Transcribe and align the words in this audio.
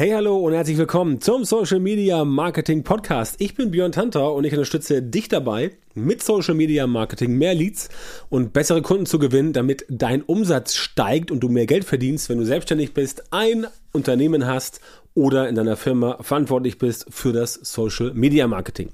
Hey, 0.00 0.12
hallo 0.12 0.38
und 0.38 0.54
herzlich 0.54 0.78
willkommen 0.78 1.20
zum 1.20 1.44
Social 1.44 1.78
Media 1.78 2.24
Marketing 2.24 2.84
Podcast. 2.84 3.38
Ich 3.38 3.54
bin 3.54 3.70
Björn 3.70 3.92
Tanter 3.92 4.32
und 4.32 4.44
ich 4.44 4.52
unterstütze 4.54 5.02
dich 5.02 5.28
dabei, 5.28 5.72
mit 5.92 6.22
Social 6.22 6.54
Media 6.54 6.86
Marketing 6.86 7.36
mehr 7.36 7.54
Leads 7.54 7.90
und 8.30 8.54
bessere 8.54 8.80
Kunden 8.80 9.04
zu 9.04 9.18
gewinnen, 9.18 9.52
damit 9.52 9.84
dein 9.90 10.22
Umsatz 10.22 10.74
steigt 10.74 11.30
und 11.30 11.40
du 11.40 11.50
mehr 11.50 11.66
Geld 11.66 11.84
verdienst, 11.84 12.30
wenn 12.30 12.38
du 12.38 12.46
selbstständig 12.46 12.94
bist, 12.94 13.24
ein 13.30 13.66
Unternehmen 13.92 14.46
hast 14.46 14.80
oder 15.12 15.50
in 15.50 15.54
deiner 15.54 15.76
Firma 15.76 16.16
verantwortlich 16.22 16.78
bist 16.78 17.04
für 17.10 17.34
das 17.34 17.52
Social 17.52 18.14
Media 18.14 18.48
Marketing. 18.48 18.88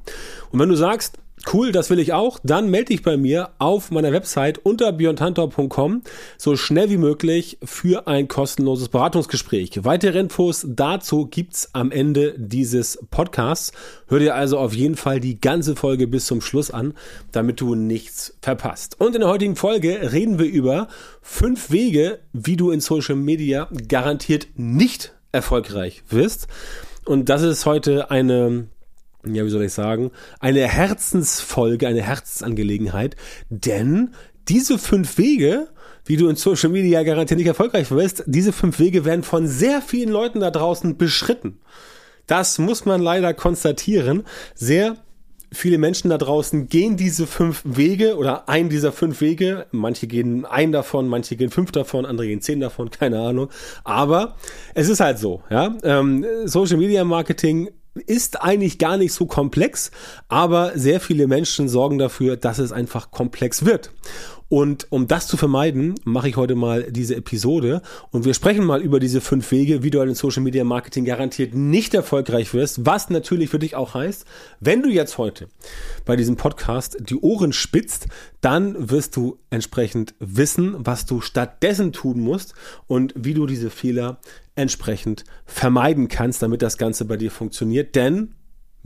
Und 0.50 0.59
wenn 0.59 0.70
du 0.70 0.75
sagst, 0.75 1.18
Cool, 1.52 1.70
das 1.70 1.90
will 1.90 1.98
ich 1.98 2.12
auch. 2.12 2.40
Dann 2.42 2.70
melde 2.70 2.86
dich 2.86 3.02
bei 3.02 3.16
mir 3.16 3.50
auf 3.58 3.90
meiner 3.90 4.10
Website 4.10 4.58
unter 4.58 4.90
björntantor.com 4.90 6.02
so 6.38 6.56
schnell 6.56 6.90
wie 6.90 6.96
möglich 6.96 7.58
für 7.62 8.08
ein 8.08 8.26
kostenloses 8.26 8.88
Beratungsgespräch. 8.88 9.84
Weitere 9.84 10.18
Infos 10.18 10.66
dazu 10.66 11.26
gibt's 11.26 11.70
am 11.72 11.92
Ende 11.92 12.34
dieses 12.36 12.98
Podcasts. 13.10 13.72
Hör 14.08 14.18
dir 14.18 14.34
also 14.34 14.58
auf 14.58 14.74
jeden 14.74 14.96
Fall 14.96 15.20
die 15.20 15.38
ganze 15.38 15.77
Folge 15.77 16.08
bis 16.08 16.27
zum 16.27 16.41
Schluss 16.41 16.70
an, 16.70 16.94
damit 17.32 17.60
du 17.60 17.74
nichts 17.74 18.36
verpasst. 18.41 18.98
Und 18.98 19.14
in 19.14 19.20
der 19.20 19.30
heutigen 19.30 19.56
Folge 19.56 20.12
reden 20.12 20.38
wir 20.38 20.46
über 20.46 20.88
fünf 21.20 21.70
Wege, 21.70 22.18
wie 22.32 22.56
du 22.56 22.70
in 22.70 22.80
Social 22.80 23.16
Media 23.16 23.68
garantiert 23.86 24.48
nicht 24.56 25.14
erfolgreich 25.32 26.02
wirst. 26.08 26.48
Und 27.05 27.28
das 27.28 27.42
ist 27.42 27.66
heute 27.66 28.10
eine 28.10 28.68
ja, 29.34 29.44
wie 29.44 29.50
soll 29.50 29.64
ich 29.64 29.72
sagen, 29.72 30.10
eine 30.40 30.66
Herzensfolge, 30.66 31.86
eine 31.86 32.02
Herzensangelegenheit, 32.02 33.16
denn 33.48 34.14
diese 34.48 34.78
fünf 34.78 35.18
Wege, 35.18 35.68
wie 36.04 36.16
du 36.16 36.28
in 36.28 36.36
Social 36.36 36.70
Media 36.70 37.02
garantiert 37.02 37.38
nicht 37.38 37.48
erfolgreich 37.48 37.90
wirst, 37.90 38.22
diese 38.26 38.52
fünf 38.52 38.78
Wege 38.78 39.04
werden 39.04 39.24
von 39.24 39.48
sehr 39.48 39.82
vielen 39.82 40.10
Leuten 40.10 40.40
da 40.40 40.50
draußen 40.50 40.96
beschritten. 40.96 41.58
Das 42.26 42.58
muss 42.58 42.84
man 42.84 43.00
leider 43.00 43.34
konstatieren. 43.34 44.24
Sehr 44.54 44.96
viele 45.52 45.78
Menschen 45.78 46.11
da 46.11 46.18
draußen 46.18 46.68
gehen 46.68 46.96
diese 46.96 47.27
fünf 47.27 47.62
Wege 47.64 48.16
oder 48.16 48.48
einen 48.48 48.68
dieser 48.68 48.92
fünf 48.92 49.20
Wege. 49.20 49.66
Manche 49.70 50.06
gehen 50.06 50.44
einen 50.44 50.72
davon, 50.72 51.08
manche 51.08 51.36
gehen 51.36 51.50
fünf 51.50 51.72
davon, 51.72 52.05
andere 52.05 52.27
gehen 52.27 52.40
zehn 52.40 52.61
davon, 52.61 52.90
keine 52.90 53.20
Ahnung. 53.20 53.48
Aber 53.84 54.36
es 54.74 54.88
ist 54.88 55.00
halt 55.00 55.18
so, 55.18 55.42
ja. 55.50 55.77
Ähm, 55.83 56.24
Social 56.44 56.77
Media 56.77 57.05
Marketing 57.05 57.70
ist 58.06 58.42
eigentlich 58.42 58.78
gar 58.78 58.97
nicht 58.97 59.12
so 59.12 59.27
komplex, 59.27 59.91
aber 60.28 60.72
sehr 60.75 61.00
viele 61.00 61.27
Menschen 61.27 61.69
sorgen 61.69 61.98
dafür, 61.98 62.36
dass 62.36 62.58
es 62.58 62.72
einfach 62.72 63.11
komplex 63.11 63.64
wird. 63.64 63.91
Und 64.48 64.86
um 64.91 65.08
das 65.08 65.27
zu 65.27 65.36
vermeiden, 65.36 65.97
mache 66.05 66.28
ich 66.28 66.36
heute 66.36 66.55
mal 66.55 66.91
diese 66.91 67.16
Episode 67.16 67.83
und 68.12 68.25
wir 68.25 68.33
sprechen 68.33 68.64
mal 68.64 68.80
über 68.80 69.00
diese 69.00 69.20
fünf 69.20 69.50
Wege, 69.50 69.83
wie 69.83 69.91
du 69.91 70.00
in 70.00 70.14
Social 70.14 70.42
Media 70.42 70.62
Marketing 70.62 71.05
garantiert 71.05 71.55
nicht 71.55 71.94
erfolgreich 71.94 72.55
wirst, 72.55 72.86
was 72.86 73.11
natürlich 73.11 73.50
für 73.50 73.58
dich 73.58 73.74
auch 73.74 73.94
heißt, 73.94 74.24
wenn 74.61 74.83
du 74.83 74.89
jetzt 74.89 75.19
heute 75.19 75.48
bei 76.05 76.14
diesem 76.14 76.36
Podcast 76.36 76.97
die 77.00 77.17
Ohren 77.17 77.52
spitzt, 77.52 78.06
dann 78.41 78.91
wirst 78.91 79.17
du 79.17 79.39
entsprechend 79.50 80.14
wissen, 80.20 80.77
was 80.78 81.06
du 81.06 81.20
stattdessen 81.20 81.92
tun 81.92 82.20
musst 82.20 82.55
und 82.86 83.14
wie 83.17 83.34
du 83.34 83.47
diese 83.47 83.70
Fehler 83.70 84.20
entsprechend 84.55 85.24
vermeiden 85.44 86.06
kannst, 86.06 86.42
damit 86.42 86.62
das 86.62 86.78
Ganze 86.78 87.05
bei 87.05 87.17
dir 87.17 87.33
funktioniert. 87.33 87.97
Denn 87.97 88.34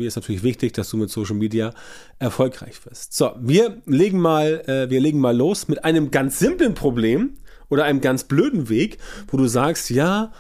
mir 0.01 0.09
ist 0.09 0.17
natürlich 0.17 0.43
wichtig, 0.43 0.73
dass 0.73 0.91
du 0.91 0.97
mit 0.97 1.11
Social 1.11 1.37
Media 1.37 1.73
erfolgreich 2.19 2.85
wirst. 2.85 3.15
So, 3.15 3.33
wir 3.39 3.81
legen 3.87 4.19
mal, 4.19 4.63
äh, 4.67 4.91
wir 4.91 5.01
legen 5.01 5.21
mal 5.21 5.37
los 5.37 5.69
mit 5.69 5.85
einem 5.85 6.11
ganz 6.11 6.39
simplen 6.39 6.75
Problem 6.75 7.35
oder 7.69 7.85
einem 7.85 8.01
ganz 8.01 8.25
blöden 8.25 8.69
Weg, 8.69 8.99
wo 9.29 9.37
du 9.37 9.47
sagst, 9.47 9.91
ja, 9.91 10.33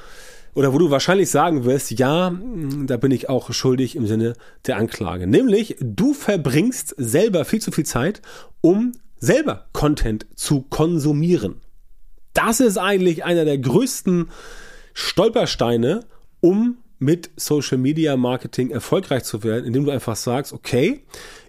oder 0.54 0.72
wo 0.72 0.78
du 0.78 0.90
wahrscheinlich 0.90 1.30
sagen 1.30 1.64
wirst, 1.64 1.92
ja, 1.92 2.34
da 2.86 2.96
bin 2.96 3.12
ich 3.12 3.28
auch 3.28 3.52
schuldig 3.52 3.94
im 3.94 4.06
Sinne 4.06 4.32
der 4.66 4.78
Anklage. 4.78 5.26
Nämlich, 5.26 5.76
du 5.80 6.12
verbringst 6.12 6.94
selber 6.96 7.44
viel 7.44 7.60
zu 7.60 7.70
viel 7.70 7.86
Zeit, 7.86 8.20
um 8.60 8.92
selber 9.18 9.68
Content 9.72 10.26
zu 10.34 10.62
konsumieren. 10.62 11.60
Das 12.32 12.60
ist 12.60 12.78
eigentlich 12.78 13.24
einer 13.24 13.44
der 13.44 13.58
größten 13.58 14.28
Stolpersteine, 14.92 16.00
um 16.40 16.78
mit 17.00 17.30
Social 17.36 17.78
Media 17.78 18.16
Marketing 18.16 18.70
erfolgreich 18.70 19.24
zu 19.24 19.42
werden, 19.42 19.64
indem 19.64 19.84
du 19.84 19.90
einfach 19.90 20.16
sagst, 20.16 20.52
okay, 20.52 21.02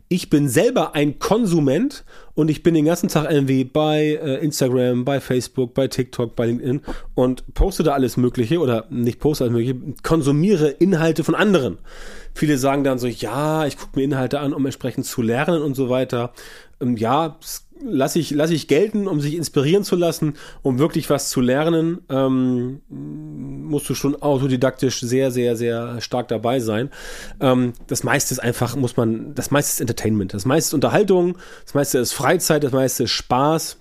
ich 0.08 0.30
bin 0.30 0.50
selber 0.50 0.94
ein 0.94 1.20
Konsument 1.20 2.04
und 2.34 2.50
ich 2.50 2.64
bin 2.64 2.74
den 2.74 2.84
ganzen 2.84 3.08
Tag 3.08 3.32
irgendwie 3.32 3.64
bei 3.64 4.20
äh, 4.22 4.44
Instagram, 4.44 5.06
bei 5.06 5.22
Facebook, 5.22 5.74
bei 5.74 5.88
TikTok, 5.88 6.36
bei 6.36 6.48
LinkedIn 6.48 6.82
und 7.16 7.54
poste 7.54 7.84
da 7.84 7.94
alles 7.94 8.18
Mögliche 8.18 8.60
oder 8.60 8.88
nicht 8.90 9.20
poste 9.20 9.46
alles 9.46 9.54
Mögliche, 9.54 9.76
konsumiere 10.04 10.68
Inhalte 10.68 11.24
von 11.24 11.34
anderen. 11.34 11.78
Viele 12.34 12.58
sagen 12.58 12.84
dann 12.84 13.00
so, 13.00 13.08
ja, 13.08 13.66
ich 13.66 13.78
gucke 13.78 13.98
mir 13.98 14.04
Inhalte 14.04 14.40
an, 14.42 14.54
um 14.54 14.66
entsprechend 14.66 15.06
zu 15.06 15.22
lernen 15.22 15.62
und 15.62 15.76
so 15.76 15.90
weiter. 15.90 16.34
Ähm, 16.82 16.98
ja, 16.98 17.38
lasse 17.84 18.20
ich, 18.20 18.32
lass 18.32 18.52
ich 18.52 18.68
gelten, 18.68 19.08
um 19.08 19.22
sich 19.22 19.36
inspirieren 19.36 19.84
zu 19.84 19.96
lassen, 19.96 20.34
um 20.62 20.80
wirklich 20.80 21.10
was 21.10 21.30
zu 21.30 21.42
lernen, 21.42 22.00
ähm, 22.10 22.82
musst 23.72 23.90
du 23.90 23.96
schon 23.96 24.22
autodidaktisch 24.22 25.00
sehr, 25.02 25.32
sehr, 25.32 25.56
sehr 25.56 26.00
stark 26.02 26.28
dabei 26.28 26.59
sein. 26.59 26.90
Ähm, 27.40 27.74
das 27.88 28.04
meiste 28.04 28.34
ist 28.34 28.40
einfach, 28.40 28.76
muss 28.76 28.98
man, 28.98 29.34
das 29.34 29.50
meiste 29.50 29.72
ist 29.72 29.82
Entertainment, 29.82 30.34
das 30.34 30.46
meiste 30.46 30.70
ist 30.70 30.74
Unterhaltung, 30.74 31.38
das 31.66 31.74
meiste 31.74 31.98
ist 31.98 32.14
Freizeit, 32.14 32.64
das 32.64 32.72
meiste 32.72 33.04
ist 33.04 33.12
Spaß. 33.12 33.78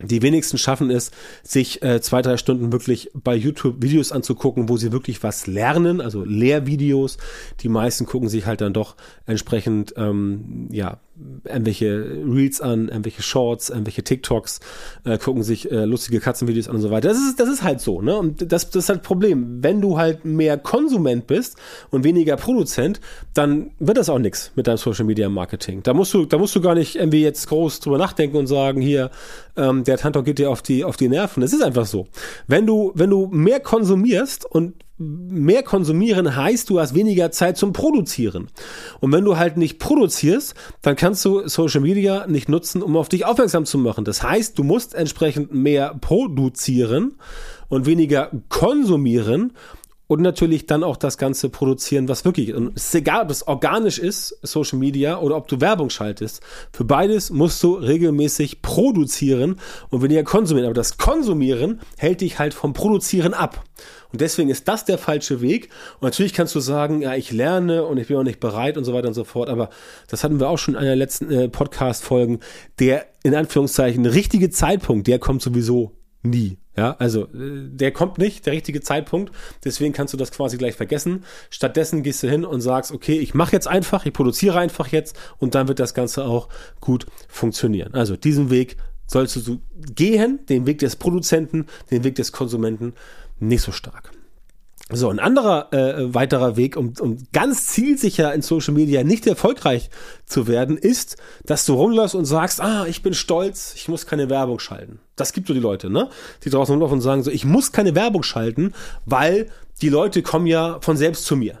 Die 0.00 0.22
wenigsten 0.22 0.58
schaffen 0.58 0.90
es, 0.90 1.10
sich 1.42 1.82
äh, 1.82 2.00
zwei, 2.00 2.22
drei 2.22 2.36
Stunden 2.36 2.70
wirklich 2.70 3.10
bei 3.14 3.34
YouTube 3.34 3.82
Videos 3.82 4.12
anzugucken, 4.12 4.68
wo 4.68 4.76
sie 4.76 4.92
wirklich 4.92 5.24
was 5.24 5.48
lernen, 5.48 6.00
also 6.00 6.24
Lehrvideos. 6.24 7.18
Die 7.60 7.68
meisten 7.68 8.06
gucken 8.06 8.28
sich 8.28 8.46
halt 8.46 8.60
dann 8.60 8.72
doch 8.72 8.94
entsprechend 9.26 9.94
ähm, 9.96 10.68
ja 10.70 10.98
irgendwelche 11.44 12.22
Reels 12.26 12.60
an, 12.60 12.88
irgendwelche 12.88 13.22
Shorts, 13.22 13.70
irgendwelche 13.70 14.02
TikToks, 14.02 14.60
äh, 15.04 15.18
gucken 15.18 15.42
sich 15.42 15.70
äh, 15.70 15.84
lustige 15.84 16.20
Katzenvideos 16.20 16.68
an 16.68 16.76
und 16.76 16.82
so 16.82 16.90
weiter. 16.90 17.08
Das 17.08 17.18
ist, 17.18 17.40
das 17.40 17.48
ist 17.48 17.62
halt 17.62 17.80
so, 17.80 18.02
ne? 18.02 18.16
Und 18.16 18.52
das, 18.52 18.70
das 18.70 18.84
ist 18.84 18.88
halt 18.88 19.00
das 19.00 19.06
Problem. 19.06 19.62
Wenn 19.62 19.80
du 19.80 19.98
halt 19.98 20.24
mehr 20.24 20.58
Konsument 20.58 21.26
bist 21.26 21.56
und 21.90 22.04
weniger 22.04 22.36
Produzent, 22.36 23.00
dann 23.34 23.70
wird 23.78 23.96
das 23.96 24.08
auch 24.08 24.18
nichts 24.18 24.52
mit 24.54 24.66
deinem 24.66 24.76
Social 24.76 25.04
Media 25.04 25.28
Marketing. 25.28 25.82
Da 25.82 25.94
musst 25.94 26.14
du, 26.14 26.24
da 26.26 26.38
musst 26.38 26.54
du 26.54 26.60
gar 26.60 26.74
nicht 26.74 26.96
irgendwie 26.96 27.22
jetzt 27.22 27.48
groß 27.48 27.80
drüber 27.80 27.98
nachdenken 27.98 28.36
und 28.36 28.46
sagen, 28.46 28.80
hier, 28.80 29.10
ähm, 29.56 29.84
der 29.84 29.98
Tantor 29.98 30.24
geht 30.24 30.38
dir 30.38 30.50
auf 30.50 30.62
die, 30.62 30.84
auf 30.84 30.96
die 30.96 31.08
Nerven. 31.08 31.42
Es 31.42 31.52
ist 31.52 31.62
einfach 31.62 31.86
so. 31.86 32.08
Wenn 32.46 32.66
du, 32.66 32.92
wenn 32.94 33.10
du 33.10 33.26
mehr 33.26 33.60
konsumierst 33.60 34.44
und 34.44 34.74
mehr 34.98 35.62
konsumieren 35.62 36.34
heißt, 36.34 36.68
du 36.68 36.80
hast 36.80 36.94
weniger 36.94 37.30
Zeit 37.30 37.56
zum 37.56 37.72
Produzieren. 37.72 38.48
Und 39.00 39.12
wenn 39.12 39.24
du 39.24 39.36
halt 39.36 39.56
nicht 39.56 39.78
produzierst, 39.78 40.54
dann 40.82 40.96
kannst 40.96 41.24
du 41.24 41.46
Social 41.48 41.80
Media 41.80 42.26
nicht 42.26 42.48
nutzen, 42.48 42.82
um 42.82 42.96
auf 42.96 43.08
dich 43.08 43.24
aufmerksam 43.24 43.64
zu 43.64 43.78
machen. 43.78 44.04
Das 44.04 44.22
heißt, 44.22 44.58
du 44.58 44.64
musst 44.64 44.94
entsprechend 44.94 45.54
mehr 45.54 45.94
produzieren 46.00 47.16
und 47.68 47.86
weniger 47.86 48.30
konsumieren 48.48 49.52
und 50.08 50.22
natürlich 50.22 50.66
dann 50.66 50.82
auch 50.82 50.96
das 50.96 51.18
Ganze 51.18 51.50
produzieren, 51.50 52.08
was 52.08 52.24
wirklich, 52.24 52.54
und 52.54 52.76
es 52.76 52.86
ist 52.86 52.94
egal, 52.94 53.24
ob 53.24 53.30
es 53.30 53.46
organisch 53.46 53.98
ist, 53.98 54.38
Social 54.42 54.78
Media, 54.78 55.20
oder 55.20 55.36
ob 55.36 55.48
du 55.48 55.60
Werbung 55.60 55.90
schaltest. 55.90 56.40
Für 56.72 56.84
beides 56.84 57.30
musst 57.30 57.62
du 57.62 57.74
regelmäßig 57.74 58.62
produzieren 58.62 59.60
und 59.90 60.02
weniger 60.02 60.24
konsumieren. 60.24 60.66
Aber 60.66 60.74
das 60.74 60.96
Konsumieren 60.96 61.80
hält 61.98 62.22
dich 62.22 62.38
halt 62.38 62.54
vom 62.54 62.72
Produzieren 62.72 63.34
ab. 63.34 63.62
Und 64.10 64.22
deswegen 64.22 64.48
ist 64.48 64.66
das 64.66 64.86
der 64.86 64.96
falsche 64.96 65.42
Weg. 65.42 65.68
Und 66.00 66.04
natürlich 66.04 66.32
kannst 66.32 66.54
du 66.54 66.60
sagen, 66.60 67.02
ja, 67.02 67.14
ich 67.14 67.30
lerne 67.30 67.84
und 67.84 67.98
ich 67.98 68.08
bin 68.08 68.16
auch 68.16 68.22
nicht 68.22 68.40
bereit 68.40 68.78
und 68.78 68.84
so 68.84 68.94
weiter 68.94 69.08
und 69.08 69.14
so 69.14 69.24
fort. 69.24 69.50
Aber 69.50 69.68
das 70.08 70.24
hatten 70.24 70.40
wir 70.40 70.48
auch 70.48 70.56
schon 70.56 70.74
in 70.74 70.80
einer 70.80 70.96
letzten 70.96 71.30
äh, 71.30 71.48
Podcast-Folgen. 71.50 72.40
Der, 72.78 73.04
in 73.22 73.34
Anführungszeichen, 73.34 74.06
richtige 74.06 74.48
Zeitpunkt, 74.48 75.06
der 75.06 75.18
kommt 75.18 75.42
sowieso 75.42 75.92
nie. 76.22 76.56
Ja, 76.78 76.94
also 77.00 77.24
äh, 77.24 77.68
der 77.72 77.90
kommt 77.90 78.18
nicht, 78.18 78.46
der 78.46 78.52
richtige 78.52 78.80
Zeitpunkt. 78.80 79.32
Deswegen 79.64 79.92
kannst 79.92 80.14
du 80.14 80.16
das 80.16 80.30
quasi 80.30 80.58
gleich 80.58 80.76
vergessen. 80.76 81.24
Stattdessen 81.50 82.04
gehst 82.04 82.22
du 82.22 82.30
hin 82.30 82.44
und 82.44 82.60
sagst, 82.60 82.92
okay, 82.92 83.18
ich 83.18 83.34
mache 83.34 83.50
jetzt 83.50 83.66
einfach, 83.66 84.06
ich 84.06 84.12
produziere 84.12 84.60
einfach 84.60 84.86
jetzt 84.86 85.18
und 85.38 85.56
dann 85.56 85.66
wird 85.66 85.80
das 85.80 85.92
Ganze 85.92 86.24
auch 86.24 86.48
gut 86.78 87.06
funktionieren. 87.26 87.94
Also 87.94 88.16
diesen 88.16 88.50
Weg 88.50 88.76
sollst 89.08 89.34
du 89.34 89.58
gehen, 89.92 90.38
den 90.48 90.66
Weg 90.66 90.78
des 90.78 90.94
Produzenten, 90.94 91.66
den 91.90 92.04
Weg 92.04 92.14
des 92.14 92.30
Konsumenten 92.30 92.92
nicht 93.40 93.62
so 93.62 93.72
stark. 93.72 94.12
So, 94.90 95.10
ein 95.10 95.18
anderer 95.18 95.70
äh, 95.74 96.14
weiterer 96.14 96.56
Weg, 96.56 96.76
um, 96.76 96.94
um 96.98 97.18
ganz 97.32 97.66
zielsicher 97.66 98.32
in 98.32 98.40
Social 98.40 98.72
Media 98.72 99.04
nicht 99.04 99.26
erfolgreich 99.26 99.90
zu 100.24 100.46
werden, 100.46 100.78
ist, 100.78 101.18
dass 101.44 101.66
du 101.66 101.74
rumläufst 101.74 102.14
und 102.14 102.24
sagst, 102.24 102.62
ah, 102.62 102.86
ich 102.86 103.02
bin 103.02 103.12
stolz, 103.12 103.74
ich 103.76 103.88
muss 103.88 104.06
keine 104.06 104.30
Werbung 104.30 104.58
schalten. 104.58 105.00
Das 105.14 105.34
gibt 105.34 105.48
so 105.48 105.52
die 105.52 105.60
Leute, 105.60 105.90
ne? 105.90 106.08
Die 106.44 106.48
draußen 106.48 106.72
rumlaufen 106.72 106.96
und 106.96 107.02
sagen 107.02 107.22
so, 107.22 107.30
ich 107.30 107.44
muss 107.44 107.70
keine 107.70 107.94
Werbung 107.94 108.22
schalten, 108.22 108.72
weil 109.04 109.50
die 109.82 109.90
Leute 109.90 110.22
kommen 110.22 110.46
ja 110.46 110.78
von 110.80 110.96
selbst 110.96 111.26
zu 111.26 111.36
mir. 111.36 111.58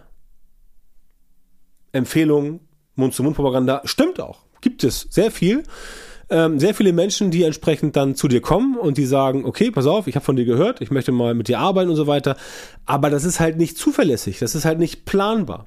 Empfehlungen, 1.92 2.60
Mund-zu-Mund-Propaganda, 2.94 3.82
stimmt 3.84 4.20
auch. 4.20 4.44
Gibt 4.62 4.84
es 4.84 5.06
sehr 5.10 5.30
viel. 5.30 5.64
Ähm, 6.30 6.60
sehr 6.60 6.74
viele 6.74 6.92
Menschen, 6.92 7.30
die 7.30 7.42
entsprechend 7.42 7.96
dann 7.96 8.14
zu 8.14 8.28
dir 8.28 8.40
kommen 8.40 8.76
und 8.76 8.98
die 8.98 9.06
sagen, 9.06 9.44
okay, 9.44 9.70
pass 9.70 9.86
auf, 9.86 10.06
ich 10.06 10.14
habe 10.14 10.24
von 10.24 10.36
dir 10.36 10.44
gehört, 10.44 10.80
ich 10.80 10.90
möchte 10.90 11.12
mal 11.12 11.34
mit 11.34 11.48
dir 11.48 11.58
arbeiten 11.58 11.90
und 11.90 11.96
so 11.96 12.06
weiter. 12.06 12.36
Aber 12.84 13.10
das 13.10 13.24
ist 13.24 13.40
halt 13.40 13.56
nicht 13.56 13.78
zuverlässig, 13.78 14.38
das 14.38 14.54
ist 14.54 14.64
halt 14.64 14.78
nicht 14.78 15.04
planbar. 15.04 15.66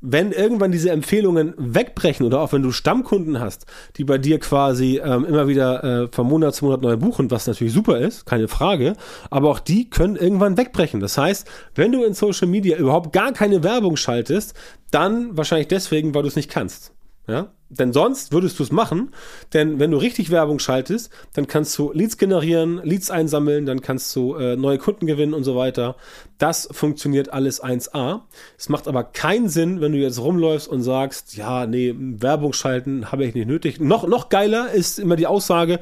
Wenn 0.00 0.32
irgendwann 0.32 0.72
diese 0.72 0.90
Empfehlungen 0.90 1.54
wegbrechen 1.56 2.26
oder 2.26 2.40
auch 2.40 2.52
wenn 2.52 2.62
du 2.62 2.72
Stammkunden 2.72 3.40
hast, 3.40 3.66
die 3.96 4.04
bei 4.04 4.18
dir 4.18 4.38
quasi 4.38 5.00
ähm, 5.02 5.24
immer 5.24 5.48
wieder 5.48 5.84
äh, 5.84 6.08
von 6.10 6.26
Monat 6.26 6.54
zu 6.54 6.66
Monat 6.66 6.82
neu 6.82 6.96
buchen, 6.96 7.30
was 7.30 7.46
natürlich 7.46 7.72
super 7.72 7.98
ist, 7.98 8.26
keine 8.26 8.48
Frage, 8.48 8.94
aber 9.30 9.50
auch 9.50 9.60
die 9.60 9.88
können 9.88 10.16
irgendwann 10.16 10.56
wegbrechen. 10.56 11.00
Das 11.00 11.16
heißt, 11.16 11.48
wenn 11.74 11.92
du 11.92 12.04
in 12.04 12.14
Social 12.14 12.48
Media 12.48 12.76
überhaupt 12.76 13.12
gar 13.12 13.32
keine 13.32 13.62
Werbung 13.62 13.96
schaltest, 13.96 14.54
dann 14.90 15.36
wahrscheinlich 15.36 15.68
deswegen, 15.68 16.14
weil 16.14 16.22
du 16.22 16.28
es 16.28 16.36
nicht 16.36 16.50
kannst. 16.50 16.92
Ja? 17.26 17.52
Denn 17.78 17.94
sonst 17.94 18.32
würdest 18.32 18.58
du 18.58 18.64
es 18.64 18.70
machen, 18.70 19.12
denn 19.54 19.80
wenn 19.80 19.90
du 19.90 19.96
richtig 19.96 20.30
Werbung 20.30 20.58
schaltest, 20.58 21.10
dann 21.32 21.46
kannst 21.46 21.76
du 21.78 21.90
Leads 21.92 22.18
generieren, 22.18 22.82
Leads 22.84 23.10
einsammeln, 23.10 23.64
dann 23.64 23.80
kannst 23.80 24.14
du 24.14 24.34
äh, 24.34 24.56
neue 24.56 24.76
Kunden 24.76 25.06
gewinnen 25.06 25.32
und 25.32 25.42
so 25.42 25.56
weiter. 25.56 25.96
Das 26.36 26.68
funktioniert 26.70 27.32
alles 27.32 27.62
1A. 27.62 28.20
Es 28.58 28.68
macht 28.68 28.88
aber 28.88 29.04
keinen 29.04 29.48
Sinn, 29.48 29.80
wenn 29.80 29.92
du 29.92 29.98
jetzt 29.98 30.20
rumläufst 30.20 30.68
und 30.68 30.82
sagst, 30.82 31.34
ja, 31.34 31.66
nee, 31.66 31.94
Werbung 31.96 32.52
schalten 32.52 33.10
habe 33.10 33.24
ich 33.24 33.34
nicht 33.34 33.46
nötig. 33.46 33.80
Noch, 33.80 34.06
noch 34.06 34.28
geiler 34.28 34.70
ist 34.72 34.98
immer 34.98 35.16
die 35.16 35.26
Aussage, 35.26 35.78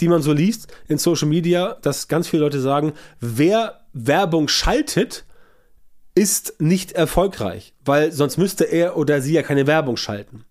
die 0.00 0.08
man 0.08 0.22
so 0.22 0.32
liest 0.32 0.68
in 0.88 0.96
Social 0.96 1.28
Media, 1.28 1.76
dass 1.82 2.08
ganz 2.08 2.26
viele 2.26 2.42
Leute 2.42 2.60
sagen, 2.60 2.94
wer 3.20 3.80
Werbung 3.92 4.48
schaltet, 4.48 5.24
ist 6.14 6.60
nicht 6.60 6.92
erfolgreich, 6.92 7.74
weil 7.84 8.12
sonst 8.12 8.38
müsste 8.38 8.64
er 8.64 8.96
oder 8.96 9.20
sie 9.20 9.34
ja 9.34 9.42
keine 9.42 9.66
Werbung 9.66 9.96
schalten. 9.96 10.44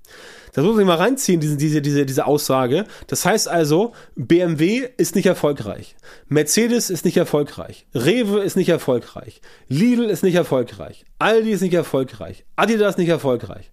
Das 0.53 0.63
muss 0.63 0.79
ich 0.79 0.85
mal 0.85 0.97
reinziehen, 0.97 1.39
diese, 1.39 1.57
diese, 1.57 1.81
diese, 1.81 2.05
diese 2.05 2.27
Aussage. 2.27 2.85
Das 3.07 3.25
heißt 3.25 3.47
also, 3.47 3.93
BMW 4.15 4.87
ist 4.97 5.15
nicht 5.15 5.25
erfolgreich. 5.25 5.95
Mercedes 6.27 6.89
ist 6.89 7.05
nicht 7.05 7.17
erfolgreich. 7.17 7.87
Rewe 7.95 8.39
ist 8.41 8.55
nicht 8.55 8.69
erfolgreich. 8.69 9.41
Lidl 9.67 10.05
ist 10.05 10.23
nicht 10.23 10.35
erfolgreich. 10.35 11.05
Aldi 11.17 11.51
ist 11.51 11.61
nicht 11.61 11.73
erfolgreich. 11.73 12.45
Adidas 12.55 12.91
ist 12.91 12.97
nicht 12.99 13.09
erfolgreich. 13.09 13.71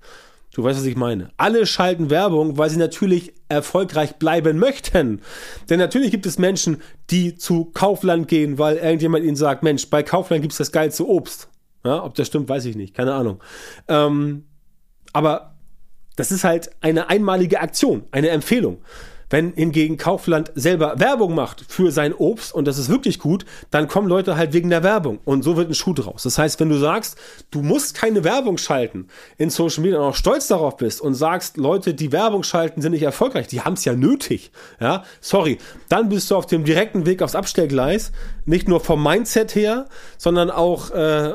Du 0.55 0.65
weißt, 0.65 0.81
was 0.81 0.87
ich 0.87 0.97
meine. 0.97 1.31
Alle 1.37 1.65
schalten 1.65 2.11
Werbung, 2.11 2.59
weil 2.59 2.71
sie 2.71 2.77
natürlich 2.77 3.35
erfolgreich 3.49 4.17
bleiben 4.17 4.59
möchten. 4.59 5.21
Denn 5.69 5.79
natürlich 5.79 6.11
gibt 6.11 6.27
es 6.27 6.39
Menschen, 6.39 6.83
die 7.11 7.37
zu 7.37 7.67
Kaufland 7.67 8.27
gehen, 8.27 8.59
weil 8.59 8.77
irgendjemand 8.77 9.25
ihnen 9.25 9.37
sagt, 9.37 9.63
Mensch, 9.63 9.89
bei 9.91 10.03
Kaufland 10.03 10.43
gibt 10.43 10.53
es 10.53 10.59
das 10.59 10.73
geilste 10.73 11.07
Obst. 11.07 11.49
Ja, 11.85 12.03
ob 12.03 12.15
das 12.15 12.27
stimmt, 12.27 12.49
weiß 12.49 12.65
ich 12.65 12.75
nicht. 12.75 12.95
Keine 12.95 13.15
Ahnung. 13.15 13.41
Ähm, 13.87 14.45
aber 15.13 15.50
das 16.21 16.31
ist 16.31 16.45
halt 16.45 16.71
eine 16.83 17.09
einmalige 17.09 17.61
Aktion, 17.61 18.05
eine 18.13 18.29
Empfehlung. 18.29 18.77
Wenn 19.31 19.53
hingegen 19.53 19.97
Kaufland 19.97 20.53
selber 20.55 20.99
Werbung 20.99 21.35
macht 21.35 21.65
für 21.69 21.93
sein 21.93 22.13
Obst 22.13 22.53
und 22.53 22.67
das 22.67 22.79
ist 22.79 22.89
wirklich 22.89 23.19
gut, 23.19 23.47
dann 23.71 23.89
kommen 23.89 24.09
Leute 24.09 24.37
halt 24.37 24.53
wegen 24.53 24.71
der 24.71 24.83
Werbung 24.83 25.21
und 25.25 25.43
so 25.43 25.57
wird 25.57 25.71
ein 25.71 25.75
Schuh 25.75 25.95
draus. 25.95 26.25
Das 26.25 26.37
heißt, 26.37 26.59
wenn 26.61 26.69
du 26.69 26.77
sagst, 26.77 27.17
du 27.51 27.63
musst 27.63 27.95
keine 27.95 28.25
Werbung 28.25 28.59
schalten 28.59 29.07
in 29.39 29.51
Social 29.51 29.83
Media 29.83 29.99
und 29.99 30.05
auch 30.05 30.15
stolz 30.15 30.49
darauf 30.49 30.77
bist 30.77 31.01
und 31.01 31.15
sagst, 31.15 31.57
Leute, 31.57 31.95
die 31.95 32.13
Werbung 32.13 32.43
schalten, 32.43 32.83
sind 32.83 32.93
nicht 32.93 33.03
erfolgreich, 33.03 33.47
die 33.47 33.61
haben 33.61 33.75
es 33.75 33.85
ja 33.85 33.95
nötig. 33.95 34.51
Ja, 34.81 35.05
sorry, 35.21 35.59
dann 35.89 36.09
bist 36.09 36.31
du 36.31 36.37
auf 36.37 36.47
dem 36.47 36.65
direkten 36.65 37.07
Weg 37.07 37.23
aufs 37.23 37.35
Abstellgleis, 37.35 38.13
nicht 38.47 38.69
nur 38.69 38.81
vom 38.81 39.03
Mindset 39.03 39.55
her, 39.55 39.87
sondern 40.19 40.51
auch 40.51 40.91
äh, 40.91 41.33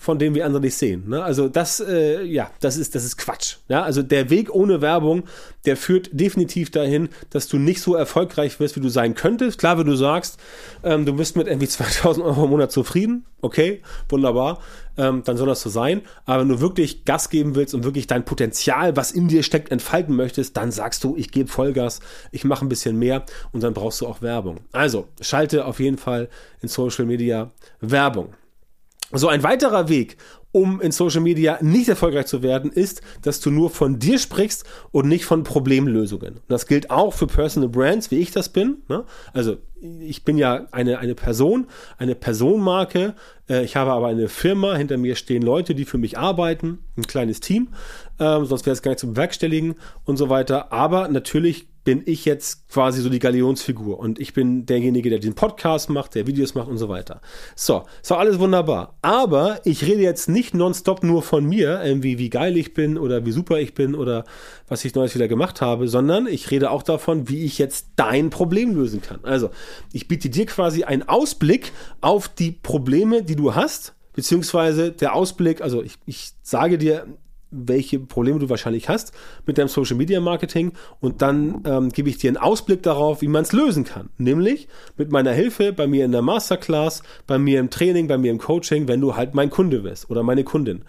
von 0.00 0.18
dem, 0.18 0.34
wie 0.34 0.42
andere 0.42 0.62
dich 0.62 0.76
sehen. 0.76 1.08
Ne? 1.08 1.22
Also 1.22 1.48
das, 1.48 1.80
äh, 1.80 2.22
ja, 2.22 2.50
das 2.60 2.76
ist, 2.76 2.94
das 2.94 3.04
ist 3.04 3.16
Quatsch. 3.16 3.56
Ja, 3.68 3.82
also 3.82 4.02
der 4.02 4.30
Weg 4.30 4.54
ohne 4.54 4.80
Werbung, 4.80 5.24
der 5.64 5.76
führt 5.76 6.10
definitiv 6.12 6.70
dahin, 6.70 7.08
dass 7.30 7.48
du 7.48 7.58
nicht 7.58 7.80
so 7.80 7.94
erfolgreich 7.94 8.60
wirst, 8.60 8.76
wie 8.76 8.80
du 8.80 8.88
sein 8.88 9.14
könntest. 9.14 9.58
Klar, 9.58 9.78
wenn 9.78 9.86
du 9.86 9.96
sagst, 9.96 10.38
ähm, 10.82 11.04
du 11.06 11.14
bist 11.14 11.36
mit 11.36 11.46
irgendwie 11.46 11.68
2000 11.68 12.24
Euro 12.24 12.44
im 12.44 12.50
Monat 12.50 12.72
zufrieden, 12.72 13.24
okay, 13.40 13.82
wunderbar, 14.08 14.60
ähm, 14.96 15.22
dann 15.24 15.36
soll 15.36 15.46
das 15.46 15.60
so 15.62 15.70
sein. 15.70 16.02
Aber 16.24 16.42
wenn 16.42 16.48
du 16.48 16.60
wirklich 16.60 17.04
Gas 17.04 17.30
geben 17.30 17.54
willst 17.54 17.74
und 17.74 17.84
wirklich 17.84 18.06
dein 18.06 18.24
Potenzial, 18.24 18.96
was 18.96 19.10
in 19.10 19.28
dir 19.28 19.42
steckt, 19.42 19.70
entfalten 19.70 20.14
möchtest, 20.14 20.56
dann 20.56 20.70
sagst 20.70 21.04
du, 21.04 21.16
ich 21.16 21.30
gebe 21.30 21.50
Vollgas, 21.50 22.00
ich 22.30 22.44
mache 22.44 22.64
ein 22.64 22.68
bisschen 22.68 22.98
mehr 22.98 23.24
und 23.52 23.62
dann 23.62 23.74
brauchst 23.74 24.00
du 24.00 24.06
auch 24.06 24.22
Werbung. 24.22 24.60
Also 24.72 25.08
schalte 25.20 25.64
auf 25.64 25.80
jeden 25.80 25.98
Fall 25.98 26.28
in 26.60 26.68
Social 26.68 27.04
Media 27.04 27.50
Werbung. 27.80 28.34
So 29.14 29.28
ein 29.28 29.42
weiterer 29.42 29.88
Weg, 29.88 30.16
um 30.52 30.80
in 30.80 30.92
Social 30.92 31.20
Media 31.20 31.58
nicht 31.60 31.88
erfolgreich 31.88 32.26
zu 32.26 32.42
werden, 32.42 32.70
ist, 32.70 33.02
dass 33.22 33.40
du 33.40 33.50
nur 33.50 33.70
von 33.70 33.98
dir 33.98 34.18
sprichst 34.18 34.64
und 34.92 35.08
nicht 35.08 35.24
von 35.24 35.42
Problemlösungen. 35.42 36.40
Das 36.48 36.66
gilt 36.66 36.90
auch 36.90 37.12
für 37.12 37.26
Personal 37.26 37.68
Brands, 37.68 38.10
wie 38.10 38.20
ich 38.20 38.30
das 38.30 38.48
bin. 38.50 38.82
Ne? 38.88 39.04
Also 39.32 39.56
ich 40.00 40.24
bin 40.24 40.38
ja 40.38 40.66
eine, 40.70 40.98
eine 40.98 41.14
Person, 41.14 41.66
eine 41.98 42.14
Personenmarke. 42.14 43.14
Äh, 43.48 43.64
ich 43.64 43.76
habe 43.76 43.92
aber 43.92 44.06
eine 44.06 44.28
Firma, 44.28 44.76
hinter 44.76 44.96
mir 44.96 45.16
stehen 45.16 45.42
Leute, 45.42 45.74
die 45.74 45.84
für 45.84 45.98
mich 45.98 46.18
arbeiten, 46.18 46.78
ein 46.96 47.02
kleines 47.02 47.40
Team. 47.40 47.68
Ähm, 48.20 48.44
sonst 48.44 48.64
wäre 48.64 48.74
es 48.74 48.82
gar 48.82 48.92
nicht 48.92 49.00
zu 49.00 49.08
bewerkstelligen 49.08 49.74
und 50.04 50.16
so 50.16 50.28
weiter. 50.28 50.72
Aber 50.72 51.08
natürlich 51.08 51.66
bin 51.84 52.02
ich 52.06 52.24
jetzt 52.24 52.68
quasi 52.70 53.02
so 53.02 53.10
die 53.10 53.18
Galionsfigur 53.18 53.98
und 53.98 54.18
ich 54.18 54.32
bin 54.32 54.64
derjenige, 54.64 55.10
der 55.10 55.18
den 55.18 55.34
Podcast 55.34 55.90
macht, 55.90 56.14
der 56.14 56.26
Videos 56.26 56.54
macht 56.54 56.68
und 56.68 56.78
so 56.78 56.88
weiter. 56.88 57.20
So, 57.54 57.84
so 58.02 58.14
alles 58.16 58.38
wunderbar. 58.38 58.96
Aber 59.02 59.60
ich 59.64 59.84
rede 59.84 60.02
jetzt 60.02 60.28
nicht 60.28 60.54
nonstop 60.54 61.02
nur 61.04 61.22
von 61.22 61.44
mir, 61.44 61.82
irgendwie 61.84 62.18
wie 62.18 62.30
geil 62.30 62.56
ich 62.56 62.72
bin 62.72 62.96
oder 62.96 63.26
wie 63.26 63.32
super 63.32 63.60
ich 63.60 63.74
bin 63.74 63.94
oder 63.94 64.24
was 64.66 64.84
ich 64.84 64.94
neues 64.94 65.14
wieder 65.14 65.28
gemacht 65.28 65.60
habe, 65.60 65.86
sondern 65.86 66.26
ich 66.26 66.50
rede 66.50 66.70
auch 66.70 66.82
davon, 66.82 67.28
wie 67.28 67.44
ich 67.44 67.58
jetzt 67.58 67.88
dein 67.96 68.30
Problem 68.30 68.74
lösen 68.74 69.02
kann. 69.02 69.20
Also, 69.22 69.50
ich 69.92 70.08
biete 70.08 70.30
dir 70.30 70.46
quasi 70.46 70.84
einen 70.84 71.02
Ausblick 71.02 71.72
auf 72.00 72.28
die 72.28 72.52
Probleme, 72.52 73.22
die 73.22 73.36
du 73.36 73.54
hast, 73.54 73.94
beziehungsweise 74.14 74.90
der 74.90 75.14
Ausblick, 75.14 75.60
also 75.60 75.82
ich, 75.82 75.98
ich 76.06 76.32
sage 76.42 76.78
dir, 76.78 77.06
welche 77.54 77.98
Probleme 77.98 78.38
du 78.38 78.48
wahrscheinlich 78.48 78.88
hast 78.88 79.12
mit 79.46 79.58
deinem 79.58 79.68
Social 79.68 79.96
Media 79.96 80.20
Marketing 80.20 80.72
und 81.00 81.22
dann 81.22 81.62
ähm, 81.64 81.90
gebe 81.90 82.08
ich 82.08 82.18
dir 82.18 82.30
einen 82.30 82.36
Ausblick 82.36 82.82
darauf, 82.82 83.22
wie 83.22 83.28
man 83.28 83.42
es 83.42 83.52
lösen 83.52 83.84
kann. 83.84 84.10
Nämlich 84.18 84.68
mit 84.96 85.10
meiner 85.10 85.32
Hilfe 85.32 85.72
bei 85.72 85.86
mir 85.86 86.04
in 86.04 86.12
der 86.12 86.22
Masterclass, 86.22 87.02
bei 87.26 87.38
mir 87.38 87.60
im 87.60 87.70
Training, 87.70 88.08
bei 88.08 88.18
mir 88.18 88.30
im 88.30 88.38
Coaching, 88.38 88.88
wenn 88.88 89.00
du 89.00 89.16
halt 89.16 89.34
mein 89.34 89.50
Kunde 89.50 89.80
bist 89.80 90.10
oder 90.10 90.22
meine 90.22 90.44
Kundin. 90.44 90.84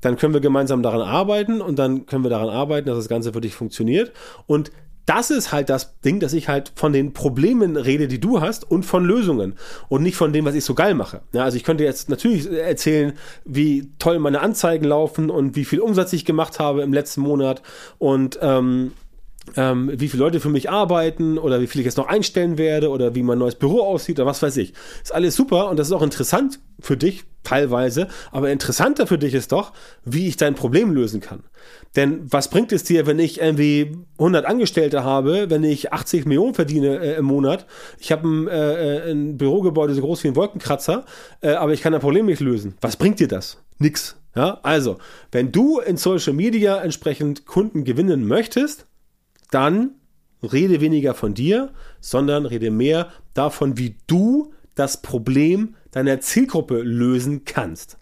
Dann 0.00 0.16
können 0.16 0.32
wir 0.32 0.40
gemeinsam 0.40 0.82
daran 0.82 1.02
arbeiten 1.02 1.60
und 1.60 1.78
dann 1.78 2.06
können 2.06 2.24
wir 2.24 2.30
daran 2.30 2.48
arbeiten, 2.48 2.86
dass 2.86 2.96
das 2.96 3.08
Ganze 3.08 3.32
für 3.32 3.40
dich 3.40 3.54
funktioniert. 3.54 4.12
Und 4.46 4.70
das 5.10 5.32
ist 5.32 5.50
halt 5.50 5.68
das 5.70 5.98
Ding, 6.02 6.20
dass 6.20 6.32
ich 6.32 6.46
halt 6.46 6.70
von 6.76 6.92
den 6.92 7.12
Problemen 7.12 7.76
rede, 7.76 8.06
die 8.06 8.20
du 8.20 8.40
hast 8.40 8.70
und 8.70 8.84
von 8.84 9.04
Lösungen 9.04 9.56
und 9.88 10.04
nicht 10.04 10.14
von 10.14 10.32
dem, 10.32 10.44
was 10.44 10.54
ich 10.54 10.64
so 10.64 10.74
geil 10.74 10.94
mache. 10.94 11.22
Ja, 11.32 11.42
also 11.42 11.56
ich 11.56 11.64
könnte 11.64 11.82
jetzt 11.82 12.08
natürlich 12.08 12.48
erzählen, 12.48 13.14
wie 13.44 13.90
toll 13.98 14.20
meine 14.20 14.40
Anzeigen 14.40 14.84
laufen 14.84 15.28
und 15.28 15.56
wie 15.56 15.64
viel 15.64 15.80
Umsatz 15.80 16.12
ich 16.12 16.24
gemacht 16.24 16.60
habe 16.60 16.82
im 16.82 16.92
letzten 16.92 17.22
Monat 17.22 17.60
und 17.98 18.38
ähm, 18.40 18.92
ähm, 19.56 19.90
wie 19.92 20.06
viele 20.06 20.22
Leute 20.22 20.38
für 20.38 20.48
mich 20.48 20.70
arbeiten 20.70 21.38
oder 21.38 21.60
wie 21.60 21.66
viele 21.66 21.80
ich 21.82 21.86
jetzt 21.86 21.98
noch 21.98 22.06
einstellen 22.06 22.56
werde 22.56 22.88
oder 22.90 23.16
wie 23.16 23.24
mein 23.24 23.38
neues 23.38 23.56
Büro 23.56 23.82
aussieht 23.82 24.20
oder 24.20 24.26
was 24.26 24.42
weiß 24.42 24.58
ich. 24.58 24.74
Ist 25.02 25.12
alles 25.12 25.34
super 25.34 25.70
und 25.70 25.76
das 25.76 25.88
ist 25.88 25.92
auch 25.92 26.02
interessant 26.02 26.60
für 26.78 26.96
dich 26.96 27.24
teilweise, 27.42 28.08
aber 28.32 28.50
interessanter 28.50 29.06
für 29.06 29.18
dich 29.18 29.34
ist 29.34 29.52
doch, 29.52 29.72
wie 30.04 30.28
ich 30.28 30.36
dein 30.36 30.54
Problem 30.54 30.92
lösen 30.92 31.20
kann. 31.20 31.44
Denn 31.96 32.20
was 32.30 32.48
bringt 32.48 32.72
es 32.72 32.84
dir, 32.84 33.06
wenn 33.06 33.18
ich 33.18 33.40
irgendwie 33.40 33.96
100 34.18 34.46
Angestellte 34.46 35.02
habe, 35.02 35.50
wenn 35.50 35.64
ich 35.64 35.92
80 35.92 36.26
Millionen 36.26 36.54
verdiene 36.54 36.98
äh, 36.98 37.16
im 37.16 37.24
Monat? 37.24 37.66
Ich 37.98 38.12
habe 38.12 38.28
ein, 38.28 38.48
äh, 38.48 39.10
ein 39.10 39.36
Bürogebäude 39.36 39.94
so 39.94 40.00
groß 40.00 40.22
wie 40.24 40.28
ein 40.28 40.36
Wolkenkratzer, 40.36 41.04
äh, 41.40 41.50
aber 41.52 41.72
ich 41.72 41.82
kann 41.82 41.94
ein 41.94 42.00
Problem 42.00 42.26
nicht 42.26 42.40
lösen. 42.40 42.74
Was 42.80 42.96
bringt 42.96 43.18
dir 43.18 43.28
das? 43.28 43.58
Nix. 43.78 44.16
Ja, 44.36 44.60
also, 44.62 44.98
wenn 45.32 45.50
du 45.50 45.80
in 45.80 45.96
Social 45.96 46.34
Media 46.34 46.80
entsprechend 46.80 47.46
Kunden 47.46 47.82
gewinnen 47.82 48.26
möchtest, 48.26 48.86
dann 49.50 49.96
rede 50.42 50.80
weniger 50.80 51.14
von 51.14 51.34
dir, 51.34 51.72
sondern 52.00 52.46
rede 52.46 52.70
mehr 52.70 53.08
davon, 53.34 53.76
wie 53.76 53.96
du 54.06 54.52
das 54.80 55.02
Problem 55.02 55.76
deiner 55.92 56.20
Zielgruppe 56.20 56.80
lösen 56.80 57.44
kannst. 57.44 57.98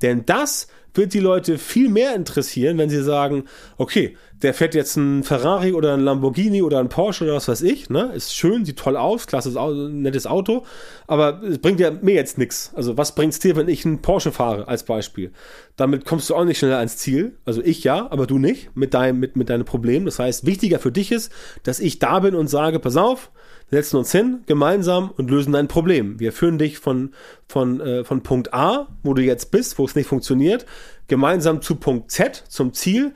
Denn 0.00 0.24
das 0.24 0.68
wird 0.94 1.12
die 1.12 1.20
Leute 1.20 1.58
viel 1.58 1.88
mehr 1.88 2.14
interessieren, 2.14 2.78
wenn 2.78 2.88
sie 2.88 3.02
sagen, 3.02 3.44
okay, 3.78 4.16
der 4.42 4.54
fährt 4.54 4.74
jetzt 4.74 4.96
ein 4.96 5.22
Ferrari 5.22 5.72
oder 5.72 5.94
ein 5.94 6.00
Lamborghini 6.00 6.62
oder 6.62 6.78
ein 6.78 6.88
Porsche 6.88 7.24
oder 7.24 7.34
was 7.34 7.48
weiß 7.48 7.62
ich, 7.62 7.90
ne? 7.90 8.12
Ist 8.14 8.34
schön, 8.34 8.64
sieht 8.64 8.78
toll 8.78 8.96
aus, 8.96 9.26
klasse, 9.26 9.50
nettes 9.90 10.26
Auto, 10.26 10.64
aber 11.06 11.42
es 11.42 11.58
bringt 11.58 11.78
ja 11.80 11.90
mir 11.90 12.14
jetzt 12.14 12.38
nichts. 12.38 12.72
Also 12.74 12.96
was 12.96 13.14
bringt's 13.14 13.38
dir, 13.38 13.56
wenn 13.56 13.68
ich 13.68 13.84
einen 13.84 14.02
Porsche 14.02 14.32
fahre, 14.32 14.66
als 14.68 14.84
Beispiel? 14.84 15.32
Damit 15.76 16.04
kommst 16.04 16.30
du 16.30 16.34
auch 16.34 16.44
nicht 16.44 16.58
schneller 16.58 16.78
ans 16.78 16.96
Ziel. 16.96 17.36
Also 17.44 17.60
ich 17.62 17.84
ja, 17.84 18.10
aber 18.10 18.26
du 18.26 18.38
nicht, 18.38 18.74
mit 18.74 18.94
deinem, 18.94 19.20
mit, 19.20 19.36
mit 19.36 19.50
deinem 19.50 19.64
Problem. 19.64 20.06
Das 20.06 20.18
heißt, 20.18 20.46
wichtiger 20.46 20.78
für 20.78 20.92
dich 20.92 21.12
ist, 21.12 21.30
dass 21.64 21.80
ich 21.80 21.98
da 21.98 22.20
bin 22.20 22.34
und 22.34 22.48
sage, 22.48 22.78
pass 22.78 22.96
auf, 22.96 23.30
setzen 23.70 23.96
uns 23.96 24.12
hin, 24.12 24.42
gemeinsam 24.46 25.10
und 25.16 25.30
lösen 25.30 25.52
dein 25.52 25.68
Problem. 25.68 26.18
Wir 26.18 26.32
führen 26.32 26.58
dich 26.58 26.78
von, 26.78 27.14
von, 27.48 27.80
äh, 27.80 28.04
von 28.04 28.22
Punkt 28.22 28.52
A, 28.52 28.88
wo 29.02 29.14
du 29.14 29.22
jetzt 29.22 29.50
bist, 29.50 29.78
wo 29.78 29.84
es 29.84 29.94
nicht 29.94 30.06
funktioniert, 30.06 30.66
gemeinsam 31.08 31.62
zu 31.62 31.76
Punkt 31.76 32.10
Z, 32.10 32.44
zum 32.48 32.72
Ziel 32.72 33.12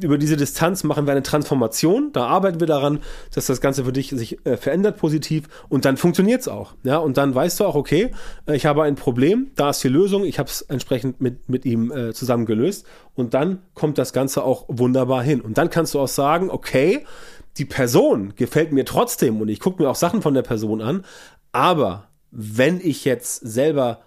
über 0.00 0.18
diese 0.18 0.36
Distanz 0.36 0.84
machen 0.84 1.06
wir 1.06 1.12
eine 1.12 1.22
Transformation. 1.22 2.12
Da 2.12 2.26
arbeiten 2.26 2.60
wir 2.60 2.66
daran, 2.66 3.00
dass 3.34 3.46
das 3.46 3.60
Ganze 3.60 3.84
für 3.84 3.92
dich 3.92 4.10
sich 4.10 4.44
äh, 4.44 4.56
verändert 4.56 4.98
positiv 4.98 5.48
und 5.68 5.84
dann 5.84 5.96
funktioniert 5.96 6.42
es 6.42 6.48
auch. 6.48 6.74
Ja, 6.84 6.98
und 6.98 7.16
dann 7.16 7.34
weißt 7.34 7.60
du 7.60 7.64
auch, 7.64 7.74
okay, 7.74 8.12
äh, 8.46 8.56
ich 8.56 8.66
habe 8.66 8.82
ein 8.82 8.96
Problem, 8.96 9.50
da 9.54 9.70
ist 9.70 9.82
die 9.82 9.88
Lösung, 9.88 10.24
ich 10.24 10.38
habe 10.38 10.48
es 10.48 10.62
entsprechend 10.62 11.20
mit, 11.20 11.48
mit 11.48 11.64
ihm 11.64 11.90
äh, 11.90 12.12
zusammen 12.12 12.46
gelöst 12.46 12.86
und 13.14 13.34
dann 13.34 13.60
kommt 13.74 13.98
das 13.98 14.12
Ganze 14.12 14.42
auch 14.44 14.66
wunderbar 14.68 15.22
hin. 15.22 15.40
Und 15.40 15.58
dann 15.58 15.70
kannst 15.70 15.94
du 15.94 16.00
auch 16.00 16.08
sagen, 16.08 16.50
okay, 16.50 17.04
die 17.58 17.64
Person 17.64 18.34
gefällt 18.36 18.72
mir 18.72 18.84
trotzdem 18.84 19.40
und 19.40 19.48
ich 19.48 19.60
gucke 19.60 19.82
mir 19.82 19.88
auch 19.88 19.96
Sachen 19.96 20.22
von 20.22 20.34
der 20.34 20.42
Person 20.42 20.80
an, 20.80 21.04
aber 21.52 22.08
wenn 22.30 22.80
ich 22.80 23.04
jetzt 23.04 23.36
selber 23.36 24.00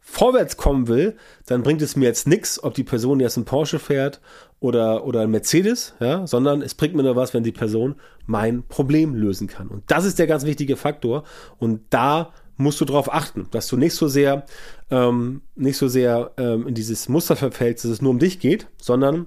vorwärts 0.00 0.56
kommen 0.56 0.88
will, 0.88 1.16
dann 1.46 1.62
bringt 1.62 1.80
es 1.80 1.94
mir 1.94 2.06
jetzt 2.06 2.26
nichts, 2.26 2.62
ob 2.62 2.74
die 2.74 2.82
Person 2.82 3.20
jetzt 3.20 3.36
ein 3.36 3.44
Porsche 3.44 3.78
fährt 3.78 4.20
oder, 4.58 5.04
oder 5.06 5.20
ein 5.20 5.30
Mercedes, 5.30 5.94
ja, 6.00 6.26
sondern 6.26 6.60
es 6.60 6.74
bringt 6.74 6.94
mir 6.94 7.04
nur 7.04 7.14
was, 7.14 7.32
wenn 7.34 7.44
die 7.44 7.52
Person 7.52 7.94
mein 8.26 8.64
Problem 8.66 9.14
lösen 9.14 9.46
kann. 9.46 9.68
Und 9.68 9.84
das 9.86 10.04
ist 10.04 10.18
der 10.18 10.26
ganz 10.26 10.44
wichtige 10.44 10.76
Faktor. 10.76 11.22
Und 11.58 11.82
da 11.90 12.32
musst 12.56 12.80
du 12.80 12.84
darauf 12.84 13.12
achten, 13.12 13.46
dass 13.52 13.68
du 13.68 13.76
nicht 13.76 13.94
so 13.94 14.08
sehr, 14.08 14.44
ähm, 14.90 15.42
nicht 15.54 15.76
so 15.76 15.86
sehr 15.88 16.32
ähm, 16.36 16.66
in 16.66 16.74
dieses 16.74 17.08
Muster 17.08 17.36
verfällst, 17.36 17.84
dass 17.84 17.92
es 17.92 18.02
nur 18.02 18.10
um 18.10 18.18
dich 18.18 18.40
geht, 18.40 18.66
sondern 18.80 19.26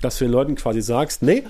dass 0.00 0.18
du 0.18 0.24
den 0.24 0.32
Leuten 0.32 0.54
quasi 0.54 0.80
sagst, 0.80 1.22
nee, 1.22 1.44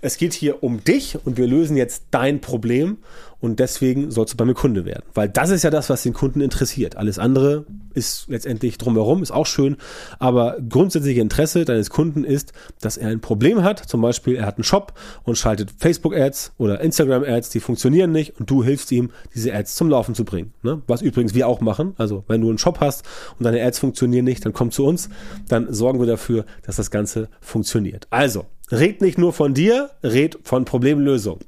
es 0.00 0.18
geht 0.18 0.34
hier 0.34 0.62
um 0.62 0.84
dich 0.84 1.18
und 1.24 1.38
wir 1.38 1.46
lösen 1.46 1.76
jetzt 1.76 2.04
dein 2.10 2.40
Problem 2.40 2.98
und 3.44 3.60
deswegen 3.60 4.10
sollst 4.10 4.32
du 4.32 4.36
bei 4.38 4.46
mir 4.46 4.54
Kunde 4.54 4.86
werden. 4.86 5.04
Weil 5.12 5.28
das 5.28 5.50
ist 5.50 5.64
ja 5.64 5.70
das, 5.70 5.90
was 5.90 6.02
den 6.02 6.14
Kunden 6.14 6.40
interessiert. 6.40 6.96
Alles 6.96 7.18
andere 7.18 7.66
ist 7.92 8.26
letztendlich 8.28 8.78
drumherum, 8.78 9.22
ist 9.22 9.32
auch 9.32 9.46
schön. 9.46 9.76
Aber 10.18 10.56
grundsätzliche 10.66 11.20
Interesse 11.20 11.66
deines 11.66 11.90
Kunden 11.90 12.24
ist, 12.24 12.54
dass 12.80 12.96
er 12.96 13.10
ein 13.10 13.20
Problem 13.20 13.62
hat. 13.62 13.78
Zum 13.80 14.00
Beispiel, 14.00 14.36
er 14.36 14.46
hat 14.46 14.56
einen 14.56 14.64
Shop 14.64 14.94
und 15.24 15.36
schaltet 15.36 15.72
Facebook-Ads 15.76 16.52
oder 16.56 16.80
Instagram-Ads, 16.80 17.50
die 17.50 17.60
funktionieren 17.60 18.12
nicht 18.12 18.40
und 18.40 18.50
du 18.50 18.64
hilfst 18.64 18.90
ihm, 18.92 19.10
diese 19.34 19.54
Ads 19.54 19.74
zum 19.74 19.90
Laufen 19.90 20.14
zu 20.14 20.24
bringen. 20.24 20.54
Ne? 20.62 20.80
Was 20.86 21.02
übrigens 21.02 21.34
wir 21.34 21.46
auch 21.46 21.60
machen. 21.60 21.92
Also, 21.98 22.24
wenn 22.26 22.40
du 22.40 22.48
einen 22.48 22.58
Shop 22.58 22.80
hast 22.80 23.04
und 23.38 23.44
deine 23.44 23.62
Ads 23.62 23.78
funktionieren 23.78 24.24
nicht, 24.24 24.44
dann 24.46 24.54
komm 24.54 24.70
zu 24.70 24.86
uns. 24.86 25.10
Dann 25.48 25.72
sorgen 25.72 26.00
wir 26.00 26.06
dafür, 26.06 26.46
dass 26.62 26.76
das 26.76 26.90
Ganze 26.90 27.28
funktioniert. 27.42 27.93
Also, 28.10 28.46
Red 28.70 29.02
nicht 29.02 29.18
nur 29.18 29.32
von 29.32 29.52
dir, 29.52 29.90
red 30.02 30.38
von 30.42 30.64
Problemlösung. 30.64 31.40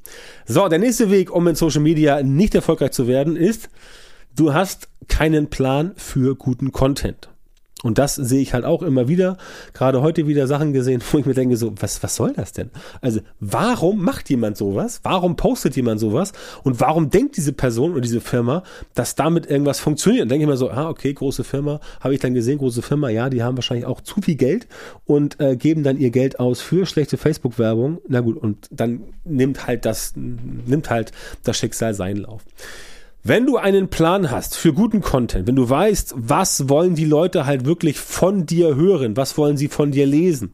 So, 0.45 0.69
der 0.69 0.79
nächste 0.79 1.11
Weg, 1.11 1.31
um 1.31 1.47
in 1.49 1.55
Social 1.55 1.81
Media 1.81 2.23
nicht 2.23 2.55
erfolgreich 2.55 2.93
zu 2.93 3.07
werden, 3.07 3.37
ist, 3.37 3.71
du 4.35 4.53
hast 4.53 4.89
keinen 5.09 5.49
Plan 5.49 5.93
für 5.97 6.37
guten 6.37 6.73
Content. 6.73 7.29
Und 7.83 7.99
das 7.99 8.15
sehe 8.15 8.41
ich 8.41 8.55
halt 8.55 8.65
auch 8.65 8.83
immer 8.83 9.07
wieder. 9.07 9.37
Gerade 9.75 10.01
heute 10.01 10.27
wieder 10.27 10.47
Sachen 10.47 10.73
gesehen, 10.73 11.03
wo 11.13 11.19
ich 11.19 11.27
mir 11.27 11.35
denke, 11.35 11.57
so, 11.59 11.75
was, 11.79 12.03
was 12.03 12.17
soll 12.17 12.33
das 12.33 12.53
denn? 12.53 12.71
Also, 13.03 13.21
warum 13.39 14.03
macht 14.03 14.31
jemand 14.31 14.57
sowas? 14.57 15.01
Warum 15.03 15.37
postet 15.37 15.77
jemand 15.77 16.01
sowas? 16.01 16.33
Und 16.63 16.81
warum 16.81 17.11
denkt 17.11 17.37
diese 17.37 17.53
Person 17.53 17.93
oder 17.93 18.01
diese 18.01 18.23
Firma, 18.23 18.63
dass 18.95 19.15
damit 19.15 19.47
irgendwas 19.47 19.79
funktioniert? 19.79 20.23
Und 20.23 20.31
denke 20.31 20.45
ich 20.45 20.49
mir 20.49 20.57
so, 20.57 20.71
ah, 20.71 20.89
okay, 20.89 21.13
große 21.13 21.45
Firma, 21.45 21.81
habe 22.01 22.15
ich 22.15 22.21
dann 22.21 22.33
gesehen, 22.33 22.59
große 22.59 22.81
Firma, 22.81 23.11
ja, 23.11 23.29
die 23.29 23.43
haben 23.43 23.57
wahrscheinlich 23.57 23.87
auch 23.87 24.01
zu 24.01 24.23
viel 24.23 24.37
Geld 24.37 24.67
und 25.05 25.39
äh, 25.39 25.57
geben 25.57 25.83
dann 25.83 25.99
ihr 25.99 26.11
Geld 26.11 26.41
aus 26.41 26.63
für 26.63 26.87
schlechte 26.87 27.19
Facebook-Werbung. 27.19 27.99
Na 28.09 28.21
gut, 28.21 28.39
und 28.39 28.69
dann 28.71 29.03
nimmt 29.25 29.67
halt 29.67 29.85
das, 29.85 30.15
nimmt 30.17 30.89
halt 30.89 31.13
das 31.45 31.59
Schicksal 31.59 31.93
seinen 31.93 32.23
Lauf. 32.23 32.43
Wenn 33.29 33.45
du 33.45 33.57
einen 33.57 33.89
Plan 33.89 34.31
hast 34.31 34.57
für 34.57 34.73
guten 34.73 35.01
Content, 35.01 35.49
wenn 35.49 35.57
du 35.57 35.69
weißt, 35.69 36.15
was 36.17 36.69
wollen 36.69 36.95
die 36.95 37.05
Leute 37.05 37.45
halt 37.45 37.65
wirklich 37.65 37.99
von 37.99 38.47
dir 38.47 38.77
hören, 38.77 39.17
was 39.17 39.37
wollen 39.37 39.57
sie 39.57 39.67
von 39.67 39.91
dir 39.91 40.07
lesen, 40.07 40.53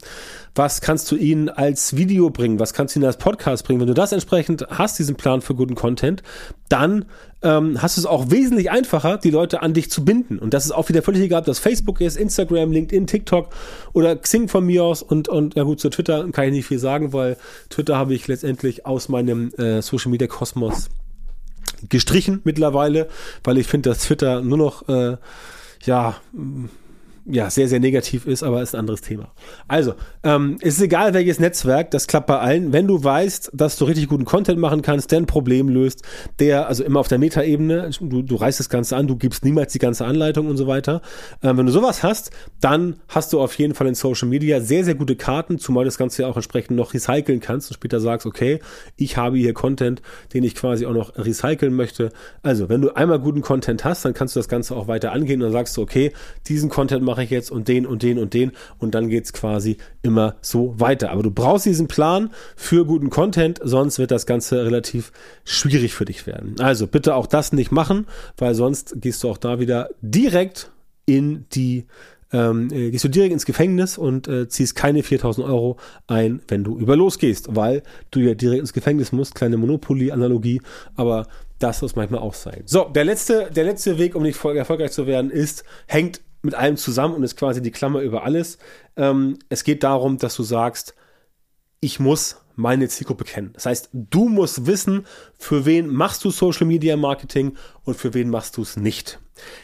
was 0.54 0.80
kannst 0.80 1.12
du 1.12 1.16
ihnen 1.16 1.50
als 1.50 1.98
Video 1.98 2.30
bringen, 2.30 2.58
was 2.58 2.72
kannst 2.72 2.94
du 2.94 3.00
ihnen 3.00 3.04
als 3.04 3.18
Podcast 3.18 3.66
bringen, 3.66 3.80
wenn 3.80 3.88
du 3.88 3.92
das 3.92 4.12
entsprechend 4.12 4.66
hast, 4.70 4.98
diesen 4.98 5.16
Plan 5.16 5.42
für 5.42 5.54
guten 5.54 5.74
Content, 5.74 6.22
dann 6.70 7.04
ähm, 7.42 7.82
hast 7.82 7.98
du 7.98 8.00
es 8.00 8.06
auch 8.06 8.30
wesentlich 8.30 8.70
einfacher, 8.70 9.18
die 9.18 9.28
Leute 9.28 9.60
an 9.60 9.74
dich 9.74 9.90
zu 9.90 10.02
binden. 10.02 10.38
Und 10.38 10.54
das 10.54 10.64
ist 10.64 10.72
auch 10.72 10.88
wieder 10.88 11.02
völlig 11.02 11.20
egal, 11.20 11.40
ob 11.40 11.44
das 11.44 11.58
Facebook 11.58 12.00
ist, 12.00 12.16
Instagram, 12.16 12.72
LinkedIn, 12.72 13.06
TikTok 13.06 13.50
oder 13.92 14.16
Xing 14.16 14.48
von 14.48 14.64
mir 14.64 14.82
aus 14.82 15.02
und, 15.02 15.28
und 15.28 15.56
ja 15.56 15.64
gut, 15.64 15.78
zu 15.78 15.90
Twitter 15.90 16.26
kann 16.32 16.46
ich 16.46 16.52
nicht 16.52 16.66
viel 16.68 16.78
sagen, 16.78 17.12
weil 17.12 17.36
Twitter 17.68 17.98
habe 17.98 18.14
ich 18.14 18.28
letztendlich 18.28 18.86
aus 18.86 19.10
meinem 19.10 19.52
äh, 19.58 19.82
Social 19.82 20.10
Media 20.10 20.26
Kosmos 20.26 20.88
gestrichen 21.88 22.40
mittlerweile, 22.44 23.08
weil 23.44 23.58
ich 23.58 23.66
finde, 23.66 23.90
dass 23.90 24.00
Twitter 24.00 24.40
nur 24.40 24.58
noch 24.58 24.88
äh, 24.88 25.16
ja 25.84 26.16
ja, 27.24 27.50
sehr, 27.50 27.68
sehr 27.68 27.78
negativ 27.78 28.26
ist, 28.26 28.42
aber 28.42 28.62
ist 28.62 28.74
ein 28.74 28.80
anderes 28.80 29.00
Thema. 29.00 29.32
Also, 29.68 29.94
ähm, 30.24 30.56
es 30.60 30.76
ist 30.76 30.82
egal, 30.82 31.14
welches 31.14 31.38
Netzwerk, 31.38 31.90
das 31.92 32.06
klappt 32.06 32.26
bei 32.26 32.38
allen. 32.38 32.72
Wenn 32.72 32.88
du 32.88 33.02
weißt, 33.02 33.52
dass 33.54 33.76
du 33.76 33.84
richtig 33.84 34.08
guten 34.08 34.24
Content 34.24 34.58
machen 34.58 34.82
kannst, 34.82 35.12
der 35.12 35.18
ein 35.18 35.26
Problem 35.26 35.68
löst, 35.68 36.02
der, 36.40 36.66
also 36.66 36.82
immer 36.82 36.98
auf 36.98 37.08
der 37.08 37.18
Metaebene, 37.18 37.90
du, 38.00 38.22
du 38.22 38.34
reißt 38.34 38.58
das 38.58 38.68
Ganze 38.68 38.96
an, 38.96 39.06
du 39.06 39.16
gibst 39.16 39.44
niemals 39.44 39.72
die 39.72 39.78
ganze 39.78 40.04
Anleitung 40.04 40.48
und 40.48 40.56
so 40.56 40.66
weiter. 40.66 41.00
Ähm, 41.42 41.58
wenn 41.58 41.66
du 41.66 41.72
sowas 41.72 42.02
hast, 42.02 42.32
dann 42.60 42.96
hast 43.08 43.32
du 43.32 43.40
auf 43.40 43.54
jeden 43.54 43.74
Fall 43.74 43.86
in 43.86 43.94
Social 43.94 44.28
Media 44.28 44.60
sehr, 44.60 44.84
sehr 44.84 44.94
gute 44.94 45.14
Karten, 45.14 45.58
zumal 45.58 45.84
das 45.84 45.98
Ganze 45.98 46.22
ja 46.22 46.28
auch 46.28 46.36
entsprechend 46.36 46.76
noch 46.76 46.92
recyceln 46.92 47.38
kannst 47.38 47.70
und 47.70 47.74
später 47.74 48.00
sagst, 48.00 48.26
okay, 48.26 48.58
ich 48.96 49.16
habe 49.16 49.36
hier 49.38 49.54
Content, 49.54 50.02
den 50.34 50.42
ich 50.42 50.56
quasi 50.56 50.86
auch 50.86 50.92
noch 50.92 51.16
recyceln 51.16 51.74
möchte. 51.74 52.10
Also, 52.42 52.68
wenn 52.68 52.80
du 52.80 52.96
einmal 52.96 53.20
guten 53.20 53.42
Content 53.42 53.84
hast, 53.84 54.04
dann 54.04 54.14
kannst 54.14 54.34
du 54.34 54.40
das 54.40 54.48
Ganze 54.48 54.74
auch 54.74 54.88
weiter 54.88 55.12
angehen 55.12 55.40
und 55.40 55.46
dann 55.46 55.52
sagst 55.52 55.76
du, 55.76 55.82
okay, 55.82 56.12
diesen 56.48 56.68
Content 56.68 57.02
mache 57.12 57.24
ich 57.24 57.30
jetzt 57.30 57.50
und 57.50 57.68
den 57.68 57.84
und 57.84 58.02
den 58.02 58.18
und 58.18 58.32
den 58.32 58.52
und 58.78 58.94
dann 58.94 59.10
geht 59.10 59.26
es 59.26 59.34
quasi 59.34 59.76
immer 60.00 60.36
so 60.40 60.74
weiter. 60.80 61.10
Aber 61.10 61.22
du 61.22 61.30
brauchst 61.30 61.66
diesen 61.66 61.86
Plan 61.86 62.30
für 62.56 62.86
guten 62.86 63.10
Content, 63.10 63.60
sonst 63.62 63.98
wird 63.98 64.10
das 64.10 64.24
Ganze 64.24 64.64
relativ 64.64 65.12
schwierig 65.44 65.92
für 65.92 66.06
dich 66.06 66.26
werden. 66.26 66.56
Also 66.58 66.86
bitte 66.86 67.14
auch 67.14 67.26
das 67.26 67.52
nicht 67.52 67.70
machen, 67.70 68.06
weil 68.38 68.54
sonst 68.54 68.94
gehst 69.02 69.22
du 69.22 69.28
auch 69.28 69.36
da 69.36 69.60
wieder 69.60 69.90
direkt 70.00 70.70
in 71.04 71.44
die 71.52 71.84
ähm, 72.32 72.70
äh, 72.72 72.90
gehst 72.90 73.04
du 73.04 73.08
direkt 73.08 73.34
ins 73.34 73.44
Gefängnis 73.44 73.98
und 73.98 74.26
äh, 74.26 74.48
ziehst 74.48 74.74
keine 74.74 75.02
4000 75.02 75.46
Euro 75.46 75.76
ein, 76.06 76.40
wenn 76.48 76.64
du 76.64 76.78
über 76.78 76.96
losgehst, 76.96 77.54
weil 77.54 77.82
du 78.10 78.20
ja 78.20 78.32
direkt 78.32 78.60
ins 78.60 78.72
Gefängnis 78.72 79.12
musst. 79.12 79.34
Kleine 79.34 79.58
Monopoly-Analogie, 79.58 80.62
aber 80.96 81.26
das 81.58 81.82
muss 81.82 81.94
manchmal 81.94 82.20
auch 82.20 82.32
sein. 82.32 82.62
So, 82.64 82.84
der 82.84 83.04
letzte, 83.04 83.50
der 83.54 83.64
letzte 83.64 83.98
Weg, 83.98 84.14
um 84.14 84.22
nicht 84.22 84.42
erfolgreich 84.42 84.92
zu 84.92 85.06
werden, 85.06 85.30
ist, 85.30 85.64
hängt 85.86 86.22
mit 86.42 86.54
allem 86.54 86.76
zusammen 86.76 87.14
und 87.14 87.22
ist 87.22 87.36
quasi 87.36 87.62
die 87.62 87.70
Klammer 87.70 88.00
über 88.00 88.24
alles. 88.24 88.58
Ähm, 88.96 89.38
es 89.48 89.64
geht 89.64 89.82
darum, 89.82 90.18
dass 90.18 90.36
du 90.36 90.42
sagst, 90.42 90.94
ich 91.80 91.98
muss 91.98 92.36
meine 92.54 92.88
Zielgruppe 92.88 93.24
kennen. 93.24 93.50
Das 93.54 93.66
heißt, 93.66 93.90
du 93.92 94.28
musst 94.28 94.66
wissen, 94.66 95.06
für 95.38 95.64
wen 95.64 95.88
machst 95.88 96.24
du 96.24 96.30
Social 96.30 96.66
Media 96.66 96.96
Marketing 96.96 97.56
und 97.84 97.96
für 97.96 98.14
wen 98.14 98.28
machst 98.28 98.56
du 98.56 98.62
es 98.62 98.76
nicht. 98.76 99.18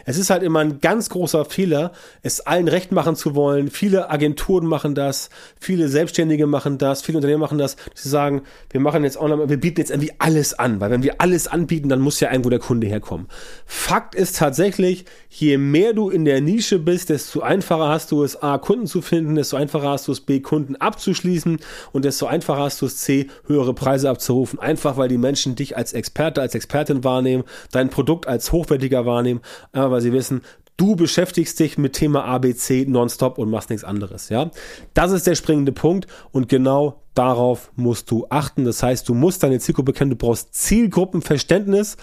Es 0.06 0.16
ist 0.16 0.30
halt 0.30 0.42
immer 0.42 0.60
ein 0.60 0.80
ganz 0.80 1.10
großer 1.10 1.44
Fehler, 1.44 1.92
es 2.22 2.40
allen 2.40 2.68
recht 2.68 2.92
machen 2.92 3.16
zu 3.16 3.34
wollen. 3.34 3.68
Viele 3.68 4.10
Agenturen 4.10 4.66
machen 4.66 4.94
das, 4.94 5.28
viele 5.60 5.88
Selbstständige 5.88 6.46
machen 6.46 6.78
das, 6.78 7.02
viele 7.02 7.18
Unternehmen 7.18 7.40
machen 7.40 7.58
das, 7.58 7.76
sie 7.94 8.08
sagen, 8.08 8.42
wir 8.70 8.80
machen 8.80 9.04
jetzt 9.04 9.20
noch, 9.20 9.48
wir 9.48 9.60
bieten 9.60 9.80
jetzt 9.80 9.90
irgendwie 9.90 10.12
alles 10.18 10.58
an, 10.58 10.80
weil 10.80 10.90
wenn 10.90 11.02
wir 11.02 11.20
alles 11.20 11.46
anbieten, 11.46 11.88
dann 11.88 12.00
muss 12.00 12.20
ja 12.20 12.30
irgendwo 12.30 12.50
der 12.50 12.58
Kunde 12.58 12.86
herkommen. 12.86 13.28
Fakt 13.66 14.14
ist 14.14 14.36
tatsächlich, 14.38 15.04
je 15.28 15.58
mehr 15.58 15.92
du 15.92 16.08
in 16.08 16.24
der 16.24 16.40
Nische 16.40 16.78
bist, 16.78 17.10
desto 17.10 17.40
einfacher 17.40 17.88
hast 17.88 18.10
du 18.10 18.22
es, 18.22 18.42
A, 18.42 18.58
Kunden 18.58 18.86
zu 18.86 19.02
finden, 19.02 19.34
desto 19.34 19.56
einfacher 19.56 19.90
hast 19.90 20.08
du 20.08 20.12
es, 20.12 20.20
B, 20.20 20.40
Kunden 20.40 20.76
abzuschließen 20.76 21.58
und 21.92 22.04
desto 22.04 22.26
einfacher 22.26 22.62
hast 22.62 22.80
du 22.80 22.86
es, 22.86 22.98
C, 22.98 23.28
höhere 23.46 23.74
Preise 23.74 24.08
abzurufen. 24.08 24.58
Einfach, 24.58 24.96
weil 24.96 25.08
die 25.08 25.18
Menschen 25.18 25.54
dich 25.54 25.76
als 25.76 25.92
Experte, 25.92 26.40
als 26.40 26.54
Expertin 26.54 27.04
wahrnehmen, 27.04 27.44
dein 27.70 27.90
Produkt 27.90 28.26
als 28.26 28.52
hochwertiger 28.52 29.04
wahrnehmen 29.04 29.40
weil 29.72 30.00
sie 30.00 30.12
wissen, 30.12 30.42
du 30.78 30.96
beschäftigst 30.96 31.58
dich 31.60 31.76
mit 31.76 31.92
Thema 31.92 32.24
ABC 32.24 32.86
nonstop 32.88 33.36
und 33.36 33.50
machst 33.50 33.68
nichts 33.68 33.84
anderes, 33.84 34.30
ja. 34.30 34.50
Das 34.94 35.12
ist 35.12 35.26
der 35.26 35.34
springende 35.34 35.72
Punkt 35.72 36.06
und 36.30 36.48
genau 36.48 37.02
darauf 37.14 37.72
musst 37.74 38.10
du 38.12 38.26
achten. 38.30 38.64
Das 38.64 38.82
heißt, 38.82 39.08
du 39.08 39.14
musst 39.14 39.42
deine 39.42 39.58
Zielgruppe 39.58 39.92
kennen, 39.92 40.10
du 40.10 40.16
brauchst 40.16 40.54
Zielgruppenverständnis. 40.54 41.96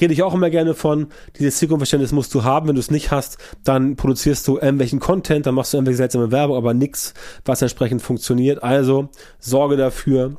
Rede 0.00 0.14
ich 0.14 0.22
auch 0.22 0.34
immer 0.34 0.48
gerne 0.48 0.74
von. 0.74 1.08
Dieses 1.38 1.58
Zielgruppenverständnis 1.58 2.12
musst 2.12 2.34
du 2.34 2.44
haben. 2.44 2.66
Wenn 2.66 2.74
du 2.74 2.80
es 2.80 2.90
nicht 2.90 3.10
hast, 3.10 3.36
dann 3.62 3.96
produzierst 3.96 4.48
du 4.48 4.56
irgendwelchen 4.56 5.00
Content, 5.00 5.44
dann 5.44 5.54
machst 5.54 5.72
du 5.72 5.76
irgendwelche 5.76 5.98
seltsame 5.98 6.32
Werbung, 6.32 6.56
aber 6.56 6.72
nichts, 6.72 7.12
was 7.44 7.60
entsprechend 7.60 8.00
funktioniert. 8.00 8.62
Also 8.62 9.10
sorge 9.38 9.76
dafür, 9.76 10.38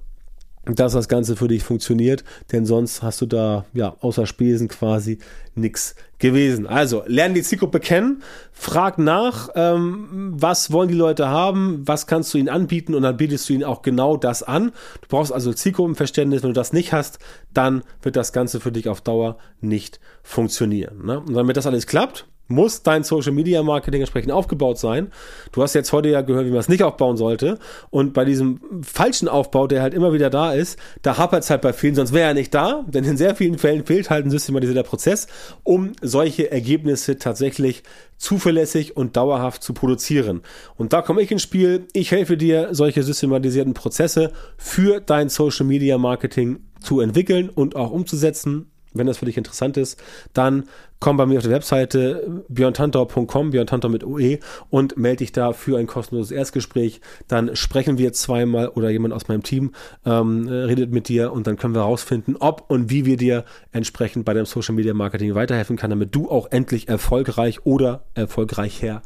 dass 0.65 0.93
das 0.93 1.07
Ganze 1.07 1.36
für 1.36 1.48
dich 1.48 1.63
funktioniert, 1.63 2.24
denn 2.51 2.65
sonst 2.65 3.03
hast 3.03 3.22
du 3.22 3.25
da 3.25 3.65
ja 3.74 3.95
außer 4.00 4.25
Spesen 4.25 4.67
quasi 4.67 5.19
nichts 5.53 5.95
gewesen. 6.17 6.65
Also 6.65 7.03
lern 7.05 7.34
die 7.34 7.43
Zielgruppe 7.43 7.79
kennen, 7.79 8.24
frag 8.51 8.98
nach, 8.98 9.50
ähm, 9.55 10.34
was 10.36 10.72
wollen 10.72 10.89
die 10.89 10.95
Leute 10.95 11.27
haben, 11.27 11.81
was 11.86 12.07
kannst 12.07 12.34
du 12.34 12.38
ihnen 12.38 12.50
anbieten 12.50 12.95
und 12.95 13.03
dann 13.03 13.17
bietest 13.17 13.48
du 13.50 13.53
ihnen 13.53 13.63
auch 13.63 13.81
genau 13.81 14.17
das 14.17 14.43
an. 14.43 14.72
Du 15.01 15.07
brauchst 15.10 15.31
also 15.31 15.53
Zielgruppenverständnis. 15.53 16.43
Wenn 16.43 16.50
du 16.50 16.53
das 16.53 16.74
nicht 16.74 16.93
hast, 16.93 17.19
dann 17.53 17.84
wird 18.01 18.15
das 18.15 18.34
Ganze 18.34 18.60
für 18.60 18.72
dich 18.72 18.89
auf 18.89 19.01
Dauer 19.01 19.38
nicht 19.62 20.00
funktionieren. 20.24 21.05
Ne? 21.05 21.19
Und 21.19 21.34
damit 21.34 21.57
das 21.57 21.67
alles 21.67 21.88
klappt, 21.88 22.27
muss 22.47 22.83
dein 22.83 23.03
Social 23.03 23.31
Media 23.31 23.63
Marketing 23.63 24.01
entsprechend 24.01 24.31
aufgebaut 24.31 24.77
sein. 24.77 25.11
Du 25.51 25.61
hast 25.63 25.73
jetzt 25.73 25.91
heute 25.91 26.09
ja 26.09 26.21
gehört, 26.21 26.45
wie 26.45 26.51
man 26.51 26.59
es 26.59 26.69
nicht 26.69 26.83
aufbauen 26.83 27.17
sollte. 27.17 27.59
Und 27.89 28.13
bei 28.13 28.25
diesem 28.25 28.59
falschen 28.83 29.27
Aufbau, 29.27 29.67
der 29.67 29.81
halt 29.81 29.93
immer 29.93 30.13
wieder 30.13 30.29
da 30.29 30.53
ist, 30.53 30.77
da 31.01 31.17
hapert 31.17 31.43
es 31.43 31.49
halt 31.49 31.61
bei 31.61 31.73
vielen, 31.73 31.95
sonst 31.95 32.13
wäre 32.13 32.29
er 32.29 32.33
nicht 32.33 32.53
da. 32.53 32.83
Denn 32.87 33.03
in 33.03 33.17
sehr 33.17 33.35
vielen 33.35 33.57
Fällen 33.57 33.85
fehlt 33.85 34.09
halt 34.09 34.25
ein 34.25 34.31
systematisierter 34.31 34.83
Prozess, 34.83 35.27
um 35.63 35.93
solche 36.01 36.51
Ergebnisse 36.51 37.17
tatsächlich 37.17 37.83
zuverlässig 38.17 38.95
und 38.95 39.17
dauerhaft 39.17 39.63
zu 39.63 39.73
produzieren. 39.73 40.41
Und 40.77 40.93
da 40.93 41.01
komme 41.01 41.21
ich 41.21 41.31
ins 41.31 41.41
Spiel. 41.41 41.87
Ich 41.93 42.11
helfe 42.11 42.37
dir, 42.37 42.69
solche 42.71 43.03
systematisierten 43.03 43.73
Prozesse 43.73 44.31
für 44.57 45.01
dein 45.01 45.29
Social 45.29 45.65
Media 45.65 45.97
Marketing 45.97 46.59
zu 46.79 46.99
entwickeln 46.99 47.49
und 47.49 47.75
auch 47.75 47.91
umzusetzen 47.91 48.71
wenn 48.95 49.07
das 49.07 49.19
für 49.19 49.25
dich 49.25 49.37
interessant 49.37 49.77
ist, 49.77 50.01
dann 50.33 50.65
komm 50.99 51.17
bei 51.17 51.25
mir 51.25 51.37
auf 51.37 51.43
der 51.43 51.51
Webseite 51.51 52.43
björntantor.com, 52.49 53.51
björntantor 53.51 53.91
mit 53.91 54.03
OE 54.03 54.39
und 54.69 54.97
melde 54.97 55.17
dich 55.17 55.31
da 55.31 55.53
für 55.53 55.77
ein 55.77 55.87
kostenloses 55.87 56.31
Erstgespräch. 56.31 57.01
Dann 57.27 57.55
sprechen 57.55 57.97
wir 57.97 58.13
zweimal 58.13 58.69
oder 58.69 58.89
jemand 58.89 59.13
aus 59.13 59.27
meinem 59.27 59.43
Team 59.43 59.73
ähm, 60.05 60.47
redet 60.47 60.91
mit 60.91 61.07
dir 61.07 61.31
und 61.31 61.47
dann 61.47 61.57
können 61.57 61.75
wir 61.75 61.81
herausfinden, 61.81 62.35
ob 62.39 62.69
und 62.69 62.89
wie 62.89 63.05
wir 63.05 63.17
dir 63.17 63.45
entsprechend 63.71 64.25
bei 64.25 64.33
deinem 64.33 64.45
Social 64.45 64.75
Media 64.75 64.93
Marketing 64.93 65.35
weiterhelfen 65.35 65.75
kann, 65.75 65.89
damit 65.89 66.15
du 66.15 66.29
auch 66.29 66.51
endlich 66.51 66.87
erfolgreich 66.87 67.65
oder 67.65 68.05
erfolgreicher 68.13 69.03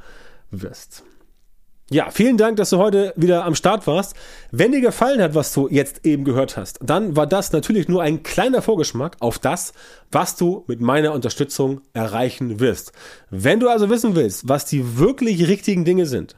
wirst. 0.51 1.03
Ja, 1.91 2.12
vielen 2.12 2.38
Dank, 2.38 2.58
dass 2.58 2.69
du 2.69 2.77
heute 2.77 3.13
wieder 3.15 3.46
am 3.46 3.55
Start 3.55 3.88
warst. 3.88 4.15
Wenn 4.51 4.72
dir 4.72 4.81
gefallen 4.81 5.24
hat, 5.24 5.34
was 5.34 5.51
du 5.53 5.67
jetzt 5.72 6.05
eben 6.05 6.24
gehört 6.24 6.55
hast, 6.55 6.77
dann 6.84 7.15
war 7.15 7.25
das 7.25 7.51
natürlich 7.51 7.88
nur 7.88 8.03
ein 8.03 8.22
kleiner 8.22 8.62
Vorgeschmack 8.62 9.17
auf 9.22 9.39
das, 9.39 9.74
was 10.12 10.36
du 10.36 10.65
mit 10.67 10.81
meiner 10.81 11.13
Unterstützung 11.13 11.81
erreichen 11.93 12.60
wirst. 12.60 12.91
Wenn 13.31 13.60
du 13.60 13.69
also 13.69 13.89
wissen 13.89 14.13
willst, 14.13 14.48
was 14.48 14.65
die 14.65 15.00
wirklich 15.00 15.48
richtigen 15.48 15.84
Dinge 15.84 16.05
sind 16.05 16.36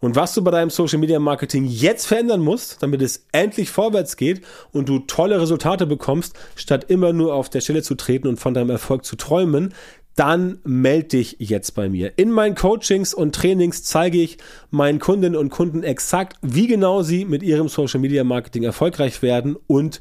und 0.00 0.16
was 0.16 0.32
du 0.32 0.42
bei 0.42 0.50
deinem 0.50 0.70
Social 0.70 0.98
Media 0.98 1.18
Marketing 1.18 1.66
jetzt 1.66 2.06
verändern 2.06 2.40
musst, 2.40 2.82
damit 2.82 3.02
es 3.02 3.26
endlich 3.32 3.68
vorwärts 3.68 4.16
geht 4.16 4.40
und 4.72 4.88
du 4.88 5.00
tolle 5.00 5.38
Resultate 5.38 5.84
bekommst, 5.84 6.38
statt 6.54 6.86
immer 6.88 7.12
nur 7.12 7.34
auf 7.34 7.50
der 7.50 7.60
Stelle 7.60 7.82
zu 7.82 7.96
treten 7.96 8.28
und 8.28 8.40
von 8.40 8.54
deinem 8.54 8.70
Erfolg 8.70 9.04
zu 9.04 9.16
träumen, 9.16 9.74
dann 10.16 10.58
melde 10.64 11.08
dich 11.08 11.36
jetzt 11.38 11.74
bei 11.74 11.88
mir. 11.88 12.12
In 12.16 12.30
meinen 12.30 12.54
Coachings 12.54 13.14
und 13.14 13.34
Trainings 13.34 13.84
zeige 13.84 14.18
ich 14.18 14.38
meinen 14.70 14.98
Kundinnen 14.98 15.38
und 15.38 15.50
Kunden 15.50 15.82
exakt, 15.82 16.38
wie 16.42 16.66
genau 16.66 17.02
sie 17.02 17.26
mit 17.26 17.42
ihrem 17.42 17.68
Social 17.68 18.00
Media 18.00 18.24
Marketing 18.24 18.64
erfolgreich 18.64 19.22
werden 19.22 19.56
und 19.66 20.00